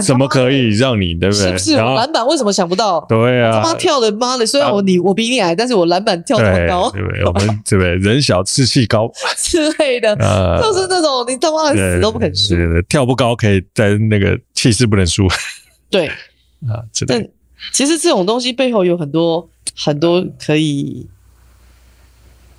[0.02, 1.46] 怎么可以让你对不对？
[1.48, 1.76] 是不是？
[1.76, 3.06] 篮板为什么想不到？
[3.10, 4.46] 对啊，他妈跳的妈的！
[4.46, 6.94] 虽然我你我比你矮，但是我篮板跳这么
[7.24, 7.30] 高。
[7.30, 7.96] 我们对不对？
[7.96, 10.16] 人小志气高 之类的，
[10.62, 12.56] 就是那种你他妈死都不肯输，
[12.88, 15.28] 跳不高可以在那个气势不能输。
[15.90, 16.08] 对
[16.68, 17.28] 啊，但
[17.74, 21.08] 其实这种东西背后有很多很多可以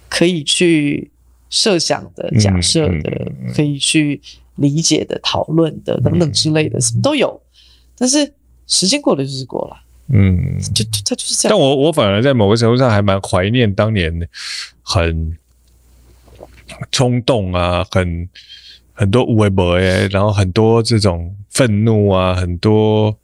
[0.09, 1.11] 可以去
[1.49, 4.21] 设想的、假设的，可以去
[4.57, 7.41] 理解的、讨论的等等之类的，什么都有。
[7.97, 8.33] 但是
[8.67, 9.77] 时间过了就是过了。
[10.13, 11.51] 嗯，就他就是这样。
[11.51, 14.29] 但我我反而在某个程度上还蛮怀念当年
[14.83, 15.37] 很
[16.91, 18.29] 冲动啊，很
[18.93, 23.17] 很多无为博哎，然后很多这种愤怒啊，很多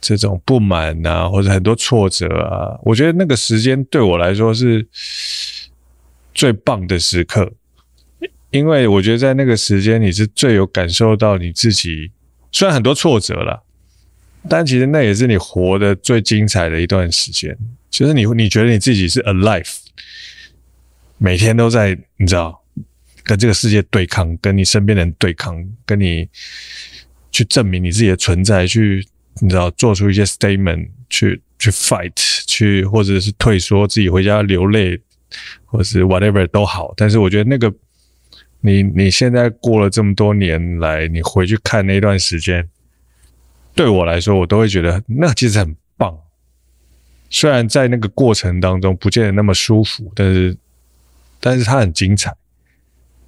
[0.00, 4.86] 这种不满啊，或者很多挫折啊，我觉得那个时间对我来说是
[6.34, 7.52] 最棒的时刻，
[8.50, 12.10] 因为我觉得在那个时间你是最有感受到你自己，
[12.50, 13.60] 虽然很多挫折啦，
[14.48, 17.56] 但其实那也是你活得最精彩的一段时间。
[17.90, 19.76] 其实你你觉得你自己是 alive，
[21.18, 22.62] 每天都在你知道
[23.22, 26.28] 跟这个世界对抗，跟你身边人对抗，跟你
[27.30, 29.06] 去证明你自己的存在，去。
[29.40, 32.12] 你知道，做出一些 statement 去去 fight，
[32.46, 35.00] 去或者是退缩，自己回家流泪，
[35.64, 36.92] 或是 whatever 都好。
[36.98, 37.72] 但是我觉得那个，
[38.60, 42.68] 你你现在过了这么多年来，你回去看那段时间，
[43.74, 46.18] 对我来说，我都会觉得那其实很棒。
[47.30, 50.56] 虽然在那个过程当中不见得那么舒服，但是
[51.40, 52.34] 但是它很精彩，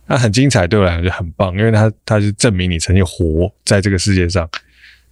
[0.07, 4.49] 它很精彩，对我来说就很棒，因为它它是证明你曾经活在这个世界上。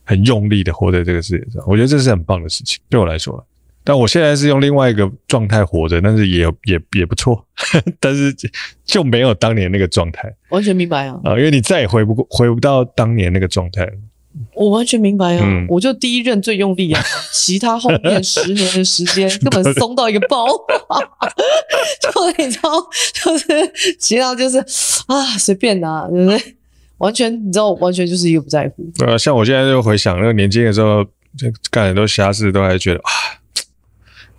[0.05, 3.47] 很用力的活在这个世界上，我觉得这是很棒的事情，对我来说。
[3.85, 7.47] 但我现在是用另外一个状态活着，但是也也也不错，
[8.01, 8.35] 但是
[8.85, 10.35] 就没有当年那个状态。
[10.49, 11.21] 完全明白啊！
[11.23, 13.93] 啊，因为你再也回不过，回不到当年那个状态了。
[14.55, 15.41] 我完全明白啊！
[15.43, 17.03] 嗯、我就第一任最用力啊，
[17.33, 20.47] 其他后面十年的时间 根本松到一个包，
[22.01, 22.71] 就你知道，
[23.15, 24.59] 就是其他就是
[25.07, 26.57] 啊，随便拿，对不对？
[26.99, 28.89] 完全，你知道，完全就是一个不在乎。
[29.05, 31.05] 呃，像我现在就回想那个年轻的时候，
[31.71, 33.11] 干很多瞎事，都还觉得啊，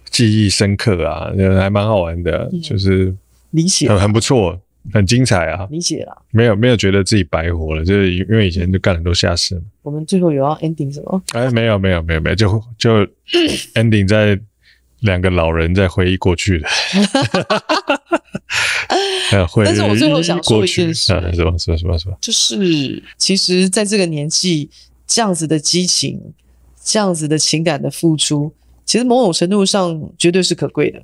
[0.09, 3.13] 记忆深刻啊，还蛮好玩的，嗯、就是
[3.51, 4.57] 理解很很不错，
[4.91, 5.67] 很精彩啊。
[5.71, 9.61] 理解了，没有没有觉得自己白活了，就是因为以前就干很多下事嘛。
[9.83, 11.21] 我们最后有要 ending 什么？
[11.33, 12.89] 哎，没有没有没有没有，就就
[13.75, 14.39] ending 在
[15.01, 16.67] 两个老人在回忆过去的。
[19.65, 24.69] 但是我最后想说一件事，啊、什么什么什么什么，就是其实在这个年纪，
[25.07, 26.21] 这样子的激情，
[26.83, 28.53] 这样子的情感的付出，
[28.85, 31.01] 其实某种程度上绝对是可贵的。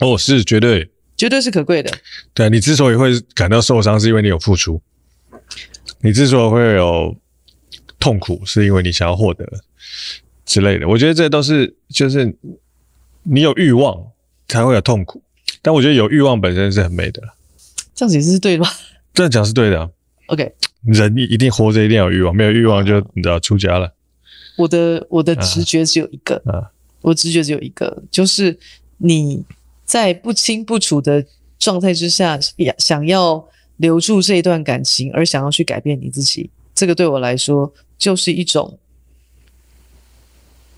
[0.00, 1.90] 哦，是绝对，绝对是可贵的。
[2.34, 4.80] 对，你之所以会感到受伤，是因为你有付出；
[6.00, 7.16] 你之所以会有
[7.98, 9.46] 痛苦，是因为你想要获得
[10.44, 10.86] 之类的。
[10.88, 12.36] 我觉得这都是，就是
[13.22, 13.96] 你有欲望
[14.48, 15.22] 才会有痛苦。
[15.62, 17.22] 但我觉得有欲望本身是很美的，
[17.94, 18.70] 这样子是对的吗？
[19.14, 19.90] 这样讲是对的。
[20.26, 20.52] OK，
[20.84, 23.92] 人一定活着一定要有欲望，没有欲望就你知道出家了。
[24.56, 28.58] 我的我的直觉只有一个，啊，我直觉只有一个，就是
[28.98, 29.44] 你
[29.86, 31.24] 在不清不楚的
[31.58, 32.38] 状态之下，
[32.76, 38.78] 想要留住这一段感情，而想要去改变你自己，这个对我来说就是一种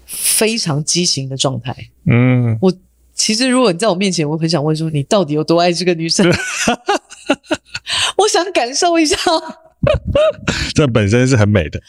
[0.06, 1.74] 非常畸形的状态。
[2.06, 2.72] 嗯，我。
[3.20, 6.24] 其实，如果你在我面前，我很想问说，你到底有多爱这个女生？
[8.16, 9.16] 我想感受一下。
[10.72, 11.82] 这本身是很美的，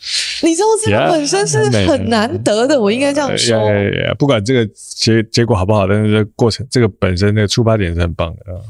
[0.42, 3.58] 你知道这个本身是很难得的，我应该这样说。
[3.58, 8.60] Yeah, 不管这个结结果好不好，但是这个过程，这个本身的出发点是很棒的啊。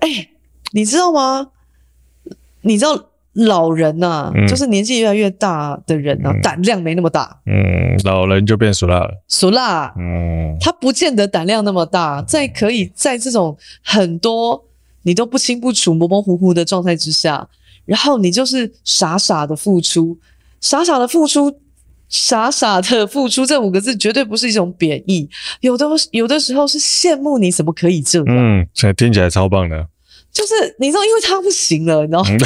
[0.00, 0.28] 哎，
[0.72, 1.48] 你知道吗？
[2.62, 3.08] 你知道？
[3.34, 7.40] 老人呐、啊，嗯、就是年纪越来越大的人呐、啊，嗯、胆量没那么大。
[7.46, 9.22] 嗯，老人就变俗辣了。
[9.26, 9.90] 俗辣。
[9.96, 14.62] 嗯，他不见得胆量那么大，在可以在这种很多
[15.04, 17.48] 你都不清不楚、模模糊糊的状态之下，
[17.86, 20.18] 然后你就是傻傻的付出，
[20.62, 21.60] 傻傻的付出，
[22.08, 25.28] 傻傻的付出，这五个字绝对不是一种贬义，
[25.60, 28.26] 有的有的时候是羡慕你怎么可以这样。
[28.28, 29.86] 嗯，听起来超棒的。
[30.32, 32.30] 就是你知道，因为他不行了，你知道吗？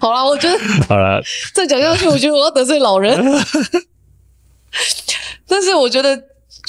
[0.00, 1.22] 好了，我觉得好了，
[1.54, 3.18] 再讲下去，我觉得我要得罪老人。
[5.46, 6.22] 但是我觉得，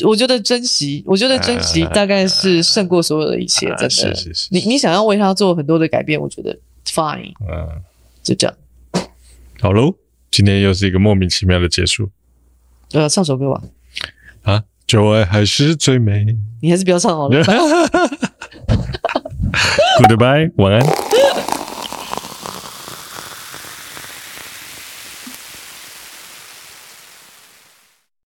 [0.05, 3.65] 我觉得珍惜，我觉得珍惜大概是胜过所有的一切。
[3.71, 4.47] 真的，是是是。
[4.51, 7.33] 你你想要为他做很多的改变，我觉得 fine。
[7.51, 7.67] 嗯，
[8.23, 8.55] 就这样。
[9.61, 9.93] 好喽，
[10.31, 12.09] 今天又是一个莫名其妙的结束。
[12.93, 13.61] 呃，唱首歌吧。
[14.43, 16.25] 啊，旧爱还是最美。
[16.61, 17.43] 你还是不要唱好了。
[19.99, 21.08] Goodbye，晚安。